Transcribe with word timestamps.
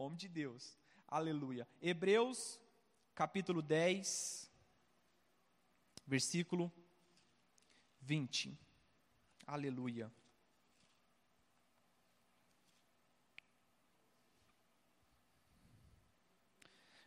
Homem 0.00 0.16
de 0.16 0.28
Deus. 0.28 0.78
Aleluia. 1.06 1.68
Hebreus, 1.78 2.58
capítulo 3.14 3.60
10, 3.60 4.50
versículo 6.06 6.72
20. 8.00 8.58
Aleluia. 9.46 10.10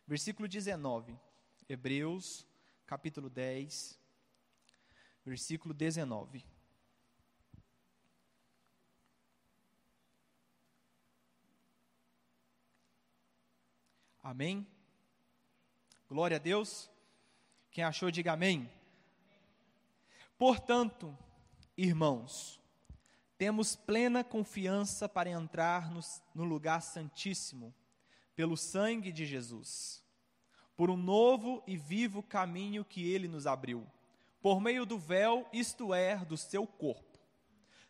Versículo 0.06 0.46
19. 0.46 1.18
Hebreus, 1.68 2.46
capítulo 2.86 3.28
10, 3.28 3.98
versículo 5.24 5.74
19. 5.74 6.53
Amém? 14.24 14.66
Glória 16.08 16.38
a 16.38 16.40
Deus. 16.40 16.90
Quem 17.70 17.84
achou, 17.84 18.10
diga 18.10 18.32
amém. 18.32 18.70
Portanto, 20.38 21.14
irmãos, 21.76 22.58
temos 23.36 23.76
plena 23.76 24.24
confiança 24.24 25.06
para 25.06 25.28
entrar 25.28 25.90
no, 25.90 26.00
no, 26.34 26.44
lugar 26.44 26.80
santíssimo, 26.80 27.74
pelo 28.34 28.56
sangue 28.56 29.12
de 29.12 29.26
Jesus, 29.26 30.02
por 30.74 30.88
um 30.88 30.96
novo 30.96 31.62
e 31.66 31.76
vivo 31.76 32.22
caminho 32.22 32.82
que 32.82 33.06
ele 33.06 33.28
nos 33.28 33.46
abriu, 33.46 33.86
por 34.40 34.58
meio 34.58 34.86
do 34.86 34.98
véu, 34.98 35.46
isto 35.52 35.92
é, 35.92 36.16
do 36.24 36.38
seu 36.38 36.66
corpo. 36.66 37.18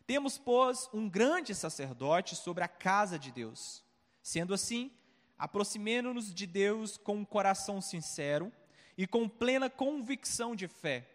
Temos, 0.05 0.37
pois, 0.37 0.89
um 0.93 1.07
grande 1.07 1.55
sacerdote 1.55 2.35
sobre 2.35 2.61
a 2.61 2.67
casa 2.67 3.17
de 3.17 3.31
Deus. 3.31 3.81
Sendo 4.21 4.53
assim, 4.53 4.91
aproximemo-nos 5.37 6.33
de 6.33 6.45
Deus 6.45 6.97
com 6.97 7.17
um 7.17 7.25
coração 7.25 7.81
sincero 7.81 8.51
e 8.97 9.05
com 9.05 9.27
plena 9.27 9.69
convicção 9.69 10.55
de 10.55 10.67
fé, 10.67 11.07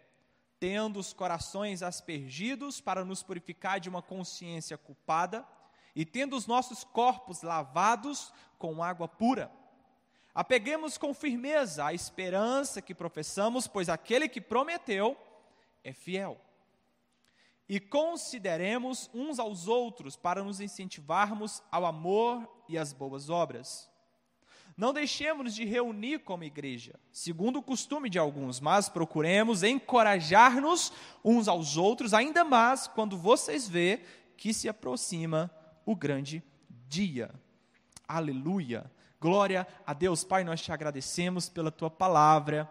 tendo 0.59 0.99
os 0.99 1.13
corações 1.13 1.81
aspergidos 1.81 2.79
para 2.79 3.03
nos 3.03 3.23
purificar 3.23 3.79
de 3.79 3.89
uma 3.89 4.01
consciência 4.01 4.77
culpada 4.77 5.45
e 5.95 6.05
tendo 6.05 6.35
os 6.35 6.47
nossos 6.47 6.83
corpos 6.83 7.41
lavados 7.41 8.33
com 8.57 8.83
água 8.83 9.07
pura. 9.07 9.51
Apeguemos 10.33 10.97
com 10.97 11.13
firmeza 11.13 11.85
a 11.85 11.93
esperança 11.93 12.81
que 12.81 12.95
professamos, 12.95 13.67
pois 13.67 13.89
aquele 13.89 14.29
que 14.29 14.39
prometeu 14.39 15.17
é 15.83 15.91
fiel. 15.91 16.39
E 17.67 17.79
consideremos 17.79 19.09
uns 19.13 19.39
aos 19.39 19.67
outros 19.67 20.15
para 20.15 20.43
nos 20.43 20.61
incentivarmos 20.61 21.61
ao 21.71 21.85
amor 21.85 22.47
e 22.67 22.77
às 22.77 22.93
boas 22.93 23.29
obras. 23.29 23.90
Não 24.77 24.93
deixemos 24.93 25.53
de 25.53 25.65
reunir 25.65 26.19
como 26.19 26.43
igreja, 26.43 26.99
segundo 27.11 27.59
o 27.59 27.63
costume 27.63 28.09
de 28.09 28.17
alguns, 28.17 28.59
mas 28.59 28.87
procuremos 28.87 29.63
encorajar-nos 29.63 30.93
uns 31.23 31.47
aos 31.47 31.77
outros, 31.77 32.13
ainda 32.13 32.43
mais 32.43 32.87
quando 32.87 33.17
vocês 33.17 33.67
vê 33.67 34.01
que 34.37 34.53
se 34.53 34.69
aproxima 34.69 35.51
o 35.85 35.95
grande 35.95 36.43
dia. 36.87 37.31
Aleluia. 38.07 38.89
Glória 39.19 39.67
a 39.85 39.93
Deus, 39.93 40.23
Pai, 40.23 40.43
nós 40.43 40.61
te 40.61 40.71
agradecemos 40.71 41.47
pela 41.47 41.71
tua 41.71 41.89
palavra. 41.89 42.69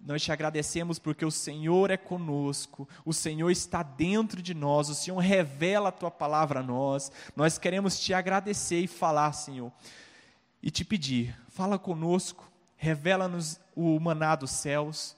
Nós 0.00 0.22
te 0.22 0.32
agradecemos 0.32 0.98
porque 0.98 1.24
o 1.24 1.30
Senhor 1.30 1.90
é 1.90 1.96
conosco, 1.96 2.86
o 3.06 3.12
Senhor 3.12 3.50
está 3.50 3.82
dentro 3.82 4.42
de 4.42 4.52
nós, 4.52 4.90
o 4.90 4.94
Senhor 4.94 5.18
revela 5.18 5.88
a 5.88 5.92
tua 5.92 6.10
palavra 6.10 6.60
a 6.60 6.62
nós. 6.62 7.10
Nós 7.34 7.56
queremos 7.56 7.98
te 7.98 8.12
agradecer 8.12 8.80
e 8.80 8.86
falar, 8.86 9.32
Senhor 9.32 9.72
e 10.64 10.70
te 10.70 10.82
pedir, 10.82 11.38
fala 11.48 11.78
conosco, 11.78 12.50
revela-nos 12.74 13.60
o 13.76 14.00
maná 14.00 14.34
dos 14.34 14.50
céus. 14.50 15.14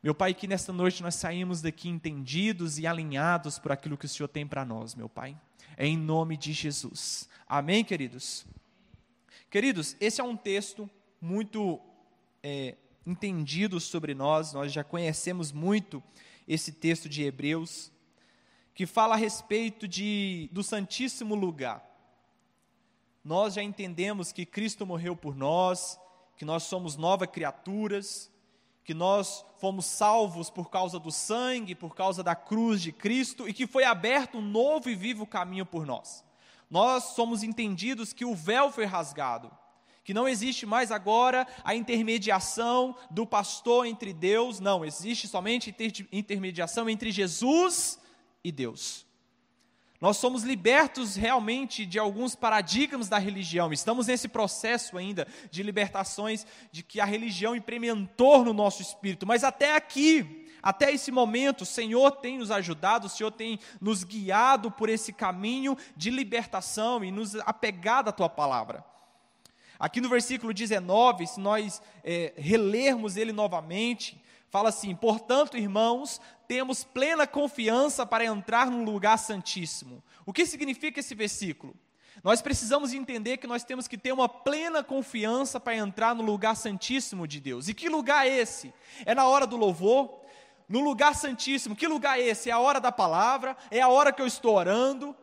Meu 0.00 0.14
Pai, 0.14 0.32
que 0.32 0.46
nesta 0.46 0.72
noite 0.72 1.02
nós 1.02 1.16
saímos 1.16 1.60
daqui 1.60 1.88
entendidos 1.88 2.78
e 2.78 2.86
alinhados 2.86 3.58
por 3.58 3.72
aquilo 3.72 3.98
que 3.98 4.06
o 4.06 4.08
Senhor 4.08 4.28
tem 4.28 4.46
para 4.46 4.64
nós, 4.64 4.94
meu 4.94 5.08
Pai. 5.08 5.36
É 5.76 5.84
em 5.84 5.96
nome 5.96 6.36
de 6.36 6.52
Jesus. 6.52 7.28
Amém, 7.44 7.82
queridos? 7.82 8.46
Queridos, 9.50 9.96
esse 10.00 10.20
é 10.20 10.24
um 10.24 10.36
texto 10.36 10.88
muito 11.20 11.80
é, 12.40 12.76
entendido 13.04 13.80
sobre 13.80 14.14
nós, 14.14 14.52
nós 14.52 14.72
já 14.72 14.84
conhecemos 14.84 15.50
muito 15.50 16.00
esse 16.46 16.70
texto 16.70 17.08
de 17.08 17.24
Hebreus, 17.24 17.90
que 18.72 18.86
fala 18.86 19.14
a 19.14 19.18
respeito 19.18 19.88
de, 19.88 20.48
do 20.52 20.62
Santíssimo 20.62 21.34
Lugar 21.34 21.93
nós 23.24 23.54
já 23.54 23.62
entendemos 23.62 24.32
que 24.32 24.44
Cristo 24.44 24.84
morreu 24.84 25.16
por 25.16 25.34
nós, 25.34 25.98
que 26.36 26.44
nós 26.44 26.64
somos 26.64 26.96
novas 26.96 27.30
criaturas, 27.30 28.30
que 28.84 28.92
nós 28.92 29.44
fomos 29.58 29.86
salvos 29.86 30.50
por 30.50 30.68
causa 30.68 30.98
do 30.98 31.10
sangue, 31.10 31.74
por 31.74 31.94
causa 31.94 32.22
da 32.22 32.34
cruz 32.34 32.82
de 32.82 32.92
Cristo 32.92 33.48
e 33.48 33.54
que 33.54 33.66
foi 33.66 33.84
aberto 33.84 34.36
um 34.36 34.42
novo 34.42 34.90
e 34.90 34.94
vivo 34.94 35.26
caminho 35.26 35.64
por 35.64 35.86
nós. 35.86 36.22
Nós 36.70 37.04
somos 37.14 37.42
entendidos 37.42 38.12
que 38.12 38.26
o 38.26 38.34
véu 38.34 38.70
foi 38.70 38.84
rasgado, 38.84 39.50
que 40.02 40.12
não 40.12 40.28
existe 40.28 40.66
mais 40.66 40.92
agora 40.92 41.46
a 41.62 41.74
intermediação 41.74 42.94
do 43.10 43.26
pastor 43.26 43.86
entre 43.86 44.12
Deus, 44.12 44.60
não, 44.60 44.84
existe 44.84 45.26
somente 45.26 45.74
intermediação 46.12 46.90
entre 46.90 47.10
Jesus 47.10 47.98
e 48.42 48.52
Deus. 48.52 49.03
Nós 50.04 50.18
somos 50.18 50.42
libertos 50.42 51.16
realmente 51.16 51.86
de 51.86 51.98
alguns 51.98 52.34
paradigmas 52.34 53.08
da 53.08 53.16
religião. 53.16 53.72
Estamos 53.72 54.06
nesse 54.06 54.28
processo 54.28 54.98
ainda 54.98 55.26
de 55.50 55.62
libertações 55.62 56.46
de 56.70 56.82
que 56.82 57.00
a 57.00 57.06
religião 57.06 57.56
implementou 57.56 58.44
no 58.44 58.52
nosso 58.52 58.82
espírito. 58.82 59.26
Mas 59.26 59.42
até 59.42 59.74
aqui, 59.74 60.46
até 60.62 60.92
esse 60.92 61.10
momento, 61.10 61.62
o 61.62 61.64
Senhor 61.64 62.10
tem 62.10 62.36
nos 62.36 62.50
ajudado, 62.50 63.06
o 63.06 63.08
Senhor 63.08 63.30
tem 63.30 63.58
nos 63.80 64.04
guiado 64.04 64.70
por 64.70 64.90
esse 64.90 65.10
caminho 65.10 65.74
de 65.96 66.10
libertação 66.10 67.02
e 67.02 67.10
nos 67.10 67.34
apegado 67.36 68.08
à 68.08 68.12
tua 68.12 68.28
palavra. 68.28 68.84
Aqui 69.78 70.02
no 70.02 70.10
versículo 70.10 70.52
19, 70.52 71.26
se 71.26 71.40
nós 71.40 71.80
é, 72.04 72.34
relermos 72.36 73.16
ele 73.16 73.32
novamente, 73.32 74.22
fala 74.54 74.68
assim: 74.68 74.94
portanto, 74.94 75.56
irmãos, 75.56 76.20
temos 76.46 76.84
plena 76.84 77.26
confiança 77.26 78.06
para 78.06 78.24
entrar 78.24 78.70
no 78.70 78.84
lugar 78.84 79.18
santíssimo. 79.18 80.00
O 80.24 80.32
que 80.32 80.46
significa 80.46 81.00
esse 81.00 81.12
versículo? 81.12 81.74
Nós 82.22 82.40
precisamos 82.40 82.92
entender 82.92 83.38
que 83.38 83.48
nós 83.48 83.64
temos 83.64 83.88
que 83.88 83.98
ter 83.98 84.12
uma 84.12 84.28
plena 84.28 84.84
confiança 84.84 85.58
para 85.58 85.74
entrar 85.74 86.14
no 86.14 86.22
lugar 86.22 86.54
santíssimo 86.54 87.26
de 87.26 87.40
Deus. 87.40 87.66
E 87.66 87.74
que 87.74 87.88
lugar 87.88 88.28
é 88.28 88.30
esse? 88.30 88.72
É 89.04 89.12
na 89.12 89.26
hora 89.26 89.44
do 89.44 89.56
louvor? 89.56 90.20
No 90.68 90.78
lugar 90.78 91.16
santíssimo. 91.16 91.74
Que 91.74 91.88
lugar 91.88 92.20
é 92.20 92.22
esse? 92.22 92.48
É 92.48 92.52
a 92.52 92.60
hora 92.60 92.80
da 92.80 92.92
palavra? 92.92 93.56
É 93.72 93.80
a 93.80 93.88
hora 93.88 94.12
que 94.12 94.22
eu 94.22 94.26
estou 94.26 94.54
orando? 94.54 95.16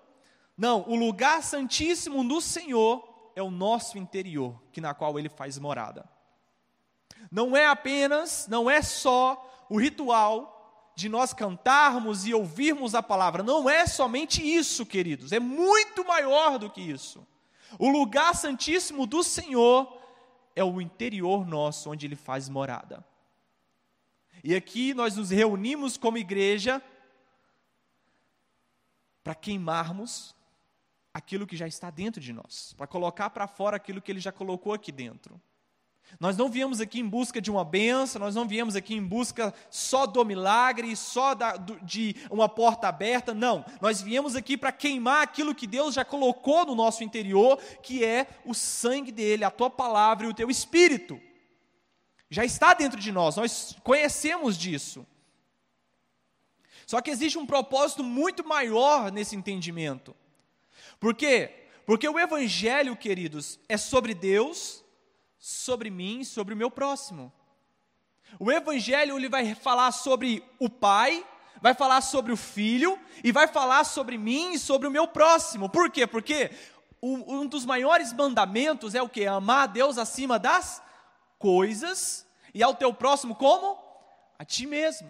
Não, 0.58 0.84
o 0.90 0.96
lugar 0.98 1.42
santíssimo 1.42 2.22
do 2.28 2.42
Senhor 2.42 3.32
é 3.34 3.42
o 3.42 3.50
nosso 3.50 3.98
interior, 3.98 4.62
que 4.74 4.82
na 4.82 4.94
qual 4.94 5.18
ele 5.18 5.30
faz 5.30 5.58
morada. 5.58 6.04
Não 7.30 7.56
é 7.56 7.68
apenas, 7.68 8.48
não 8.48 8.70
é 8.70 8.82
só 8.82 9.66
o 9.70 9.80
ritual 9.80 10.92
de 10.96 11.10
nós 11.10 11.34
cantarmos 11.34 12.26
e 12.26 12.34
ouvirmos 12.34 12.96
a 12.96 13.02
palavra. 13.04 13.44
Não 13.44 13.70
é 13.70 13.86
somente 13.86 14.42
isso, 14.42 14.86
queridos, 14.86 15.32
é 15.32 15.40
muito 15.40 16.06
maior 16.06 16.58
do 16.58 16.70
que 16.70 16.82
isso. 16.82 17.26
O 17.80 17.90
lugar 17.90 18.36
santíssimo 18.36 19.08
do 19.08 19.24
Senhor 19.24 20.02
é 20.56 20.64
o 20.64 20.82
interior 20.82 21.46
nosso, 21.48 21.90
onde 21.90 22.06
Ele 22.06 22.16
faz 22.16 22.50
morada. 22.50 23.06
E 24.44 24.56
aqui 24.56 24.94
nós 24.94 25.16
nos 25.16 25.30
reunimos 25.30 25.98
como 25.98 26.18
igreja 26.18 26.82
para 29.24 29.36
queimarmos 29.36 30.36
aquilo 31.14 31.46
que 31.46 31.56
já 31.56 31.68
está 31.68 31.90
dentro 31.90 32.20
de 32.20 32.34
nós, 32.34 32.74
para 32.74 32.88
colocar 32.88 33.30
para 33.30 33.48
fora 33.48 33.78
aquilo 33.78 34.02
que 34.02 34.12
Ele 34.12 34.20
já 34.20 34.32
colocou 34.32 34.74
aqui 34.74 34.92
dentro. 34.92 35.40
Nós 36.20 36.38
não 36.38 36.50
viemos 36.50 36.82
aqui 36.82 37.00
em 37.00 37.08
busca 37.08 37.42
de 37.42 37.50
uma 37.50 37.64
benção, 37.64 38.20
nós 38.20 38.36
não 38.36 38.48
viemos 38.48 38.76
aqui 38.76 38.94
em 38.94 39.04
busca 39.04 39.54
só 39.70 40.06
do 40.06 40.24
milagre, 40.26 40.96
só 40.96 41.34
da, 41.34 41.56
do, 41.56 41.80
de 41.82 42.16
uma 42.30 42.50
porta 42.50 42.88
aberta, 42.88 43.34
não. 43.34 43.66
Nós 43.80 44.02
viemos 44.02 44.36
aqui 44.36 44.58
para 44.58 44.72
queimar 44.72 45.24
aquilo 45.24 45.56
que 45.56 45.66
Deus 45.66 45.96
já 45.96 46.04
colocou 46.04 46.66
no 46.66 46.76
nosso 46.76 47.04
interior, 47.04 47.58
que 47.82 48.04
é 48.04 48.28
o 48.46 48.54
sangue 48.54 49.12
dele, 49.12 49.44
a 49.44 49.52
tua 49.52 49.70
palavra 49.70 50.28
e 50.28 50.30
o 50.30 50.34
teu 50.34 50.50
espírito. 50.50 51.20
Já 52.30 52.46
está 52.46 52.74
dentro 52.74 53.00
de 53.00 53.12
nós, 53.12 53.36
nós 53.36 53.76
conhecemos 53.84 54.58
disso. 54.58 55.06
Só 56.86 57.02
que 57.02 57.10
existe 57.10 57.38
um 57.38 57.46
propósito 57.46 58.04
muito 58.04 58.46
maior 58.46 59.12
nesse 59.12 59.36
entendimento. 59.36 60.16
Por 61.00 61.16
quê? 61.16 61.68
Porque 61.86 62.08
o 62.08 62.20
Evangelho, 62.20 62.96
queridos, 62.96 63.60
é 63.68 63.78
sobre 63.78 64.14
Deus 64.14 64.81
sobre 65.42 65.90
mim, 65.90 66.24
sobre 66.24 66.54
o 66.54 66.58
meu 66.58 66.70
próximo. 66.70 67.34
O 68.40 68.52
evangelho 68.52 69.18
ele 69.18 69.28
vai 69.28 69.56
falar 69.56 69.92
sobre 69.92 70.44
o 70.60 70.70
pai, 70.70 71.26
vai 71.60 71.74
falar 71.74 72.02
sobre 72.02 72.32
o 72.32 72.38
filho 72.38 72.98
e 73.24 73.32
vai 73.32 73.48
falar 73.48 73.84
sobre 73.84 74.20
mim 74.20 74.54
e 74.54 74.60
sobre 74.60 74.88
o 74.88 74.92
meu 74.92 75.08
próximo. 75.08 75.68
Por 75.68 75.90
quê? 75.90 76.06
Porque 76.06 76.52
um 77.02 77.48
dos 77.48 77.66
maiores 77.66 78.14
mandamentos 78.14 78.94
é 78.94 79.02
o 79.02 79.10
que? 79.10 79.26
Amar 79.26 79.64
a 79.64 79.66
Deus 79.66 79.98
acima 79.98 80.38
das 80.38 80.82
coisas 81.40 82.28
e 82.54 82.62
ao 82.62 82.76
teu 82.76 82.94
próximo 82.94 83.36
como? 83.36 83.80
A 84.38 84.46
ti 84.46 84.68
mesmo. 84.68 85.10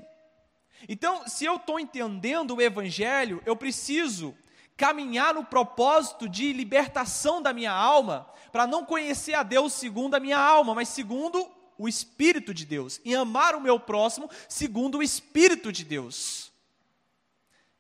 Então, 0.88 1.28
se 1.28 1.44
eu 1.44 1.58
estou 1.58 1.78
entendendo 1.78 2.56
o 2.56 2.62
Evangelho, 2.62 3.44
eu 3.46 3.56
preciso 3.56 4.34
caminhar 4.82 5.36
no 5.36 5.46
propósito 5.46 6.28
de 6.28 6.52
libertação 6.52 7.40
da 7.40 7.54
minha 7.54 7.72
alma, 7.72 8.28
para 8.52 8.66
não 8.66 8.84
conhecer 8.84 9.36
a 9.36 9.44
Deus 9.44 9.74
segundo 9.74 10.16
a 10.16 10.20
minha 10.20 10.40
alma, 10.40 10.74
mas 10.74 10.90
segundo 10.90 11.48
o 11.78 11.88
Espírito 11.88 12.52
de 12.52 12.66
Deus, 12.66 13.00
e 13.06 13.14
amar 13.14 13.54
o 13.54 13.62
meu 13.62 13.80
próximo 13.80 14.28
segundo 14.50 14.98
o 14.98 15.04
Espírito 15.04 15.72
de 15.72 15.86
Deus. 15.86 16.52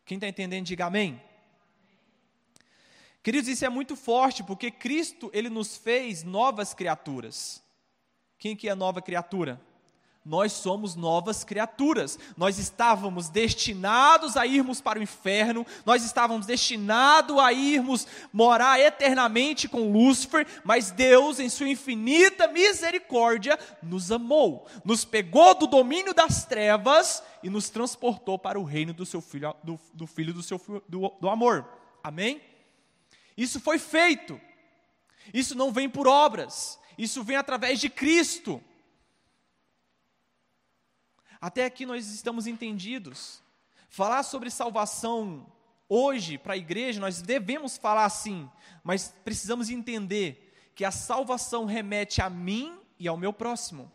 Quem 0.05 0.17
está 0.17 0.27
entendendo, 0.27 0.67
diga 0.67 0.85
amém. 0.85 1.19
Queridos, 3.23 3.49
isso 3.49 3.65
é 3.65 3.69
muito 3.69 3.95
forte, 3.95 4.43
porque 4.43 4.69
Cristo, 4.69 5.31
Ele 5.33 5.49
nos 5.49 5.75
fez 5.75 6.23
novas 6.23 6.71
criaturas. 6.71 7.63
Quem 8.37 8.55
que 8.55 8.69
é 8.69 8.75
nova 8.75 9.01
criatura? 9.01 9.59
Nós 10.23 10.53
somos 10.53 10.95
novas 10.95 11.43
criaturas. 11.43 12.17
Nós 12.37 12.59
estávamos 12.59 13.29
destinados 13.29 14.37
a 14.37 14.45
irmos 14.45 14.79
para 14.79 14.99
o 14.99 15.01
inferno, 15.01 15.65
nós 15.85 16.03
estávamos 16.03 16.45
destinados 16.45 17.37
a 17.39 17.51
irmos 17.51 18.07
morar 18.31 18.79
eternamente 18.79 19.67
com 19.67 19.91
Lúcifer, 19.91 20.45
mas 20.63 20.91
Deus, 20.91 21.39
em 21.39 21.49
sua 21.49 21.69
infinita 21.69 22.47
misericórdia, 22.47 23.57
nos 23.81 24.11
amou, 24.11 24.67
nos 24.85 25.03
pegou 25.03 25.55
do 25.55 25.67
domínio 25.67 26.13
das 26.13 26.45
trevas 26.45 27.23
e 27.41 27.49
nos 27.49 27.69
transportou 27.69 28.37
para 28.37 28.59
o 28.59 28.63
reino 28.63 28.93
do 28.93 29.05
seu 29.05 29.21
filho, 29.21 29.55
do, 29.63 29.79
do 29.93 30.05
filho 30.05 30.33
do 30.33 30.43
seu 30.43 30.61
do, 30.87 31.11
do 31.19 31.29
amor. 31.29 31.67
Amém? 32.03 32.41
Isso 33.35 33.59
foi 33.59 33.79
feito. 33.79 34.39
Isso 35.33 35.55
não 35.55 35.71
vem 35.71 35.89
por 35.89 36.07
obras, 36.07 36.79
isso 36.97 37.23
vem 37.23 37.37
através 37.37 37.79
de 37.79 37.89
Cristo. 37.89 38.61
Até 41.41 41.65
aqui 41.65 41.87
nós 41.87 42.07
estamos 42.09 42.45
entendidos. 42.45 43.41
Falar 43.89 44.21
sobre 44.21 44.51
salvação 44.51 45.51
hoje 45.89 46.37
para 46.37 46.53
a 46.53 46.57
igreja, 46.57 47.01
nós 47.01 47.21
devemos 47.21 47.77
falar 47.77 48.05
assim, 48.05 48.49
mas 48.83 49.13
precisamos 49.25 49.69
entender 49.69 50.71
que 50.75 50.85
a 50.85 50.91
salvação 50.91 51.65
remete 51.65 52.21
a 52.21 52.29
mim 52.29 52.79
e 52.99 53.07
ao 53.07 53.17
meu 53.17 53.33
próximo. 53.33 53.91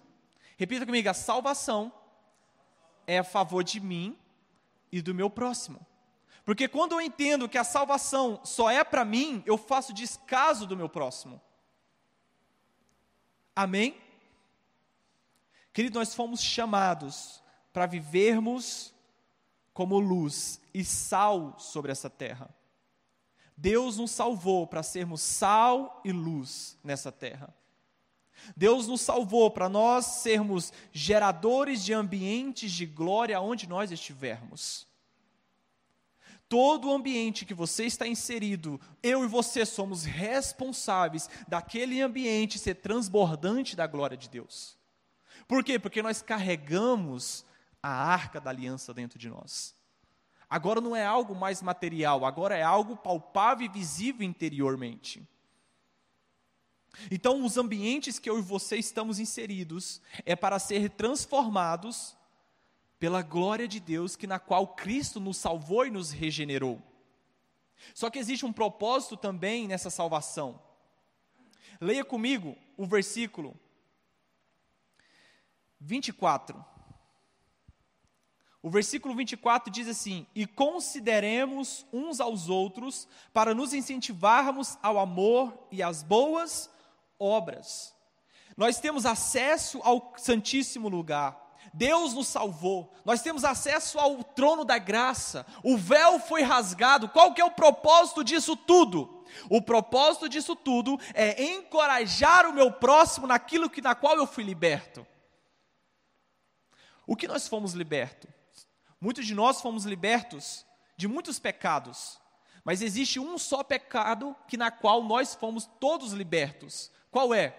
Repita 0.57 0.85
comigo: 0.85 1.09
a 1.09 1.15
salvação 1.15 1.93
é 3.07 3.19
a 3.19 3.25
favor 3.25 3.63
de 3.63 3.79
mim 3.79 4.19
e 4.91 5.01
do 5.01 5.15
meu 5.15 5.31
próximo. 5.31 5.87
Porque 6.45 6.69
quando 6.69 6.93
eu 6.93 7.01
entendo 7.01 7.49
que 7.49 7.59
a 7.59 7.65
salvação 7.65 8.41
só 8.45 8.71
é 8.71 8.85
para 8.85 9.05
mim, 9.05 9.43
eu 9.47 9.57
faço 9.57 9.93
descaso 9.93 10.67
do 10.67 10.77
meu 10.77 10.89
próximo. 10.89 11.41
Amém? 13.55 13.97
Querido, 15.77 15.99
nós 15.99 16.15
fomos 16.15 16.41
chamados 16.41 17.43
para 17.71 17.85
vivermos 17.85 18.95
como 19.75 19.99
luz 19.99 20.59
e 20.73 20.83
sal 20.83 21.55
sobre 21.59 21.93
essa 21.93 22.09
terra. 22.09 22.49
Deus 23.55 23.99
nos 23.99 24.11
salvou 24.11 24.67
para 24.67 24.83
sermos 24.83 25.21
sal 25.21 26.01
e 26.03 26.13
luz 26.13 26.79
nessa 26.83 27.13
terra. 27.13 27.55
Deus 28.57 28.89
nos 28.89 29.03
salvou 29.03 29.51
para 29.51 29.69
nós 29.69 30.07
sermos 30.07 30.73
geradores 30.95 31.85
de 31.85 31.93
ambientes 31.93 32.73
de 32.73 32.87
glória 32.87 33.39
onde 33.39 33.69
nós 33.69 33.93
estivermos. 33.93 34.87
Todo 36.49 36.89
o 36.89 36.95
ambiente 36.95 37.45
que 37.45 37.53
você 37.53 37.85
está 37.85 38.07
inserido, 38.07 38.81
eu 39.03 39.25
e 39.25 39.29
você 39.29 39.67
somos 39.67 40.05
responsáveis 40.05 41.29
daquele 41.47 42.01
ambiente 42.01 42.59
ser 42.59 42.77
transbordante 42.77 43.77
da 43.77 43.87
glória 43.87 44.17
de 44.17 44.31
Deus. 44.31 44.76
Por 45.47 45.63
quê? 45.63 45.79
Porque 45.79 46.03
nós 46.03 46.23
carregamos 46.23 47.45
a 47.83 47.89
arca 47.89 48.41
da 48.41 48.51
aliança 48.51 48.93
dentro 48.93 49.19
de 49.19 49.29
nós. 49.29 49.75
Agora 50.49 50.81
não 50.81 50.95
é 50.95 51.05
algo 51.05 51.35
mais 51.35 51.61
material, 51.63 52.25
agora 52.25 52.57
é 52.57 52.63
algo 52.63 52.97
palpável 52.97 53.67
e 53.67 53.69
visível 53.69 54.27
interiormente. 54.27 55.27
Então, 57.11 57.45
os 57.45 57.57
ambientes 57.57 58.19
que 58.19 58.31
eu 58.31 58.39
e 58.39 58.43
você 58.43 58.77
estamos 58.77 59.19
inseridos 59.19 60.01
é 60.25 60.35
para 60.35 60.59
ser 60.59 60.91
transformados 60.91 62.17
pela 62.99 63.23
glória 63.23 63.69
de 63.69 63.79
Deus, 63.79 64.17
que 64.17 64.27
na 64.27 64.39
qual 64.39 64.69
Cristo 64.69 65.21
nos 65.21 65.37
salvou 65.37 65.87
e 65.87 65.91
nos 65.91 66.11
regenerou. 66.11 66.81
Só 67.95 68.09
que 68.09 68.19
existe 68.19 68.47
um 68.47 68.53
propósito 68.53 69.17
também 69.17 69.69
nessa 69.69 69.91
salvação. 69.91 70.61
Leia 71.81 72.05
comigo 72.05 72.57
o 72.77 72.87
versículo 72.87 73.55
24. 75.81 76.65
O 78.67 78.71
versículo 78.71 79.15
24 79.15 79.71
diz 79.71 79.87
assim: 79.87 80.27
E 80.35 80.45
consideremos 80.45 81.87
uns 81.93 82.19
aos 82.19 82.49
outros 82.49 83.07
para 83.33 83.55
nos 83.55 83.73
incentivarmos 83.73 84.77
ao 84.83 84.99
amor 84.99 85.69
e 85.71 85.83
às 85.83 86.03
boas 86.03 86.69
obras. 87.19 87.95
Nós 88.57 88.81
temos 88.81 89.07
acesso 89.07 89.81
ao 89.85 90.13
Santíssimo 90.17 90.89
Lugar. 90.89 91.47
Deus 91.73 92.15
nos 92.15 92.27
salvou. 92.27 92.93
Nós 93.05 93.23
temos 93.23 93.45
acesso 93.45 93.99
ao 93.99 94.25
trono 94.25 94.65
da 94.65 94.79
graça. 94.79 95.47
O 95.63 95.77
véu 95.77 96.19
foi 96.19 96.43
rasgado. 96.43 97.09
Qual 97.09 97.35
que 97.35 97.41
é 97.41 97.45
o 97.45 97.51
propósito 97.51 98.25
disso 98.25 98.57
tudo? 98.57 99.25
O 99.51 99.61
propósito 99.61 100.29
disso 100.29 100.57
tudo 100.57 100.99
é 101.15 101.41
encorajar 101.55 102.47
o 102.47 102.53
meu 102.53 102.73
próximo 102.73 103.27
naquilo 103.27 103.69
que 103.71 103.83
na 103.83 103.95
qual 103.95 104.17
eu 104.17 104.27
fui 104.27 104.43
liberto. 104.43 105.07
O 107.07 107.15
que 107.15 107.29
nós 107.29 107.47
fomos 107.47 107.73
libertos? 107.73 108.31
Muitos 109.01 109.27
de 109.27 109.35
nós 109.35 109.61
fomos 109.61 109.85
libertos 109.85 110.67
de 110.97 111.07
muitos 111.07 111.39
pecados, 111.39 112.19
mas 112.65 112.83
existe 112.83 113.21
um 113.21 113.39
só 113.39 113.63
pecado 113.63 114.35
que 114.49 114.57
na 114.57 114.71
qual 114.71 115.05
nós 115.05 115.35
fomos 115.35 115.67
todos 115.79 116.13
libertos. 116.13 116.91
Qual 117.11 117.33
é? 117.33 117.57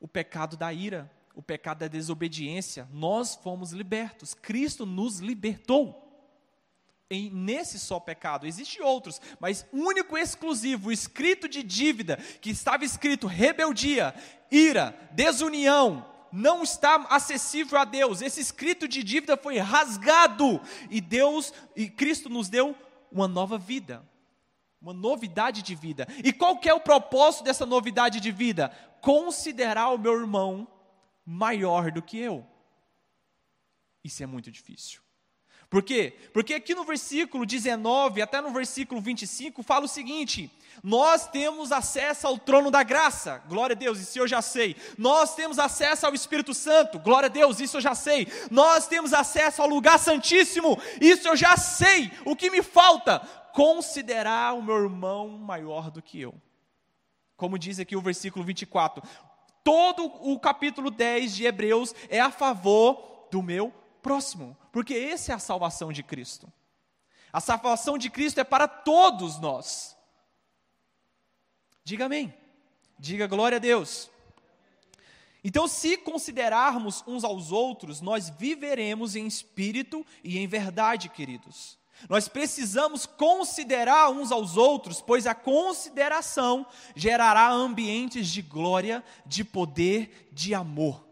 O 0.00 0.08
pecado 0.08 0.56
da 0.56 0.72
ira, 0.72 1.08
o 1.34 1.42
pecado 1.42 1.78
da 1.78 1.88
desobediência. 1.88 2.88
Nós 2.92 3.36
fomos 3.36 3.70
libertos. 3.70 4.34
Cristo 4.34 4.84
nos 4.84 5.20
libertou. 5.20 6.02
E 7.08 7.30
nesse 7.30 7.78
só 7.78 8.00
pecado, 8.00 8.46
existem 8.46 8.82
outros, 8.82 9.20
mas 9.38 9.66
único 9.70 10.16
e 10.16 10.20
exclusivo, 10.20 10.90
escrito 10.90 11.46
de 11.46 11.62
dívida, 11.62 12.16
que 12.16 12.50
estava 12.50 12.86
escrito 12.86 13.26
rebeldia, 13.26 14.14
ira, 14.50 14.98
desunião, 15.12 16.11
não 16.32 16.62
está 16.62 17.06
acessível 17.10 17.78
a 17.78 17.84
Deus. 17.84 18.22
Esse 18.22 18.40
escrito 18.40 18.88
de 18.88 19.02
dívida 19.02 19.36
foi 19.36 19.58
rasgado 19.58 20.60
e 20.90 21.00
Deus 21.00 21.52
e 21.76 21.90
Cristo 21.90 22.30
nos 22.30 22.48
deu 22.48 22.74
uma 23.10 23.28
nova 23.28 23.58
vida, 23.58 24.02
uma 24.80 24.94
novidade 24.94 25.62
de 25.62 25.74
vida. 25.74 26.06
E 26.24 26.32
qual 26.32 26.58
que 26.58 26.68
é 26.68 26.74
o 26.74 26.80
propósito 26.80 27.44
dessa 27.44 27.66
novidade 27.66 28.20
de 28.20 28.32
vida? 28.32 28.70
Considerar 29.02 29.90
o 29.90 29.98
meu 29.98 30.18
irmão 30.18 30.66
maior 31.24 31.92
do 31.92 32.00
que 32.00 32.18
eu. 32.18 32.46
Isso 34.02 34.22
é 34.22 34.26
muito 34.26 34.50
difícil. 34.50 35.01
Por 35.72 35.82
quê? 35.82 36.12
Porque 36.34 36.52
aqui 36.52 36.74
no 36.74 36.84
versículo 36.84 37.46
19, 37.46 38.20
até 38.20 38.42
no 38.42 38.50
versículo 38.50 39.00
25, 39.00 39.62
fala 39.62 39.86
o 39.86 39.88
seguinte: 39.88 40.50
nós 40.82 41.26
temos 41.26 41.72
acesso 41.72 42.26
ao 42.26 42.36
trono 42.36 42.70
da 42.70 42.82
graça, 42.82 43.42
glória 43.48 43.72
a 43.72 43.78
Deus, 43.78 43.98
isso 43.98 44.18
eu 44.18 44.28
já 44.28 44.42
sei. 44.42 44.76
Nós 44.98 45.34
temos 45.34 45.58
acesso 45.58 46.04
ao 46.04 46.12
Espírito 46.12 46.52
Santo, 46.52 46.98
glória 46.98 47.28
a 47.28 47.30
Deus, 47.30 47.58
isso 47.58 47.78
eu 47.78 47.80
já 47.80 47.94
sei. 47.94 48.28
Nós 48.50 48.86
temos 48.86 49.14
acesso 49.14 49.62
ao 49.62 49.68
lugar 49.68 49.98
santíssimo, 49.98 50.78
isso 51.00 51.26
eu 51.26 51.34
já 51.34 51.56
sei. 51.56 52.12
O 52.26 52.36
que 52.36 52.50
me 52.50 52.62
falta? 52.62 53.20
Considerar 53.54 54.52
o 54.52 54.62
meu 54.62 54.76
irmão 54.76 55.26
maior 55.26 55.90
do 55.90 56.02
que 56.02 56.20
eu. 56.20 56.34
Como 57.34 57.58
diz 57.58 57.78
aqui 57.78 57.96
o 57.96 58.02
versículo 58.02 58.44
24. 58.44 59.02
Todo 59.64 60.04
o 60.04 60.38
capítulo 60.38 60.90
10 60.90 61.34
de 61.34 61.46
Hebreus 61.46 61.94
é 62.10 62.20
a 62.20 62.30
favor 62.30 63.26
do 63.30 63.42
meu 63.42 63.72
próximo, 64.02 64.56
porque 64.72 64.94
essa 64.94 65.32
é 65.32 65.34
a 65.34 65.38
salvação 65.38 65.92
de 65.92 66.02
Cristo. 66.02 66.52
A 67.32 67.40
salvação 67.40 67.96
de 67.96 68.10
Cristo 68.10 68.40
é 68.40 68.44
para 68.44 68.68
todos 68.68 69.38
nós. 69.38 69.96
Diga 71.84 72.06
amém. 72.06 72.34
Diga 72.98 73.26
glória 73.26 73.56
a 73.56 73.60
Deus. 73.60 74.10
Então, 75.44 75.66
se 75.66 75.96
considerarmos 75.96 77.02
uns 77.06 77.24
aos 77.24 77.50
outros, 77.50 78.00
nós 78.00 78.28
viveremos 78.28 79.16
em 79.16 79.26
espírito 79.26 80.06
e 80.22 80.38
em 80.38 80.46
verdade, 80.46 81.08
queridos. 81.08 81.78
Nós 82.08 82.28
precisamos 82.28 83.06
considerar 83.06 84.10
uns 84.10 84.30
aos 84.30 84.56
outros, 84.56 85.00
pois 85.00 85.26
a 85.26 85.34
consideração 85.34 86.66
gerará 86.94 87.50
ambientes 87.50 88.28
de 88.28 88.42
glória, 88.42 89.02
de 89.24 89.42
poder, 89.42 90.28
de 90.32 90.54
amor. 90.54 91.11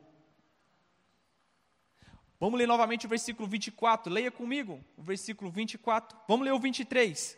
Vamos 2.41 2.59
ler 2.59 2.67
novamente 2.67 3.05
o 3.05 3.09
versículo 3.09 3.47
24. 3.47 4.11
Leia 4.11 4.31
comigo 4.31 4.83
o 4.97 5.03
versículo 5.03 5.51
24. 5.51 6.19
Vamos 6.27 6.47
ler 6.47 6.53
o 6.53 6.59
23. 6.59 7.37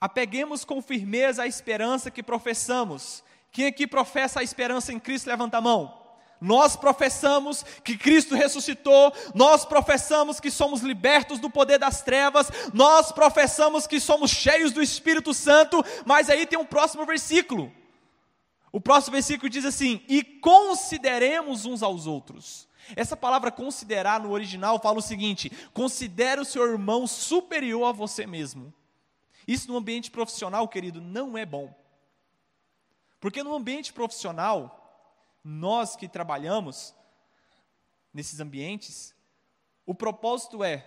Apeguemos 0.00 0.64
com 0.64 0.82
firmeza 0.82 1.44
a 1.44 1.46
esperança 1.46 2.10
que 2.10 2.24
professamos. 2.24 3.22
Quem 3.52 3.66
aqui 3.66 3.86
professa 3.86 4.40
a 4.40 4.42
esperança 4.42 4.92
em 4.92 4.98
Cristo, 4.98 5.28
levanta 5.28 5.58
a 5.58 5.60
mão. 5.60 6.02
Nós 6.40 6.74
professamos 6.74 7.64
que 7.84 7.96
Cristo 7.96 8.34
ressuscitou, 8.34 9.12
nós 9.32 9.64
professamos 9.64 10.40
que 10.40 10.50
somos 10.50 10.80
libertos 10.80 11.38
do 11.38 11.48
poder 11.48 11.78
das 11.78 12.02
trevas, 12.02 12.50
nós 12.74 13.12
professamos 13.12 13.86
que 13.86 14.00
somos 14.00 14.32
cheios 14.32 14.72
do 14.72 14.82
Espírito 14.82 15.32
Santo, 15.32 15.84
mas 16.04 16.28
aí 16.28 16.44
tem 16.46 16.58
um 16.58 16.64
próximo 16.64 17.06
versículo. 17.06 17.72
O 18.72 18.80
próximo 18.80 19.12
versículo 19.12 19.48
diz 19.48 19.64
assim: 19.64 20.02
E 20.08 20.24
consideremos 20.24 21.64
uns 21.64 21.80
aos 21.80 22.08
outros. 22.08 22.66
Essa 22.96 23.16
palavra 23.16 23.50
considerar 23.50 24.20
no 24.20 24.30
original 24.30 24.78
fala 24.80 24.98
o 24.98 25.02
seguinte: 25.02 25.50
considere 25.72 26.40
o 26.40 26.44
seu 26.44 26.70
irmão 26.70 27.06
superior 27.06 27.84
a 27.86 27.92
você 27.92 28.26
mesmo. 28.26 28.72
Isso 29.46 29.70
no 29.70 29.76
ambiente 29.76 30.10
profissional, 30.10 30.66
querido, 30.68 31.00
não 31.00 31.36
é 31.36 31.44
bom. 31.44 31.74
Porque 33.20 33.42
no 33.42 33.54
ambiente 33.54 33.92
profissional, 33.92 34.78
nós 35.44 35.96
que 35.96 36.08
trabalhamos 36.08 36.94
nesses 38.12 38.40
ambientes, 38.40 39.14
o 39.86 39.94
propósito 39.94 40.62
é: 40.62 40.86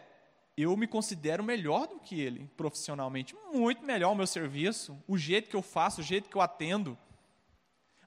eu 0.58 0.76
me 0.78 0.88
considero 0.88 1.44
melhor 1.44 1.88
do 1.88 2.00
que 2.00 2.20
ele 2.20 2.50
profissionalmente, 2.56 3.36
muito 3.54 3.84
melhor 3.84 4.12
o 4.12 4.16
meu 4.16 4.28
serviço, 4.28 4.98
o 5.08 5.18
jeito 5.18 5.50
que 5.50 5.56
eu 5.56 5.62
faço, 5.62 6.02
o 6.02 6.04
jeito 6.04 6.30
que 6.30 6.36
eu 6.36 6.42
atendo. 6.42 6.98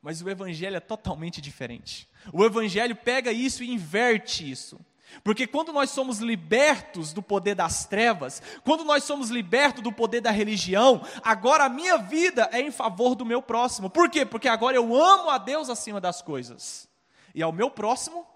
Mas 0.02 0.23
o 0.23 0.28
evangelho 0.28 0.76
é 0.76 0.81
totalmente 0.81 1.40
diferente. 1.40 2.09
O 2.33 2.45
evangelho 2.45 2.95
pega 2.95 3.33
isso 3.33 3.62
e 3.62 3.71
inverte 3.71 4.49
isso. 4.49 4.78
Porque 5.25 5.47
quando 5.47 5.73
nós 5.73 5.90
somos 5.90 6.19
libertos 6.19 7.12
do 7.12 7.23
poder 7.23 7.55
das 7.55 7.87
trevas, 7.87 8.43
quando 8.62 8.85
nós 8.85 9.05
somos 9.05 9.31
libertos 9.31 9.83
do 9.83 9.93
poder 9.93 10.21
da 10.21 10.31
religião, 10.31 11.02
agora 11.23 11.64
a 11.64 11.69
minha 11.69 11.97
vida 11.97 12.49
é 12.52 12.61
em 12.61 12.71
favor 12.71 13.14
do 13.14 13.25
meu 13.25 13.40
próximo. 13.40 13.88
Por 13.88 14.11
quê? 14.11 14.25
Porque 14.26 14.49
agora 14.49 14.76
eu 14.76 14.95
amo 14.95 15.31
a 15.31 15.38
Deus 15.38 15.71
acima 15.71 16.00
das 16.00 16.21
coisas. 16.21 16.88
E 17.35 17.43
ao 17.43 17.52
meu 17.52 17.71
próximo 17.71 18.26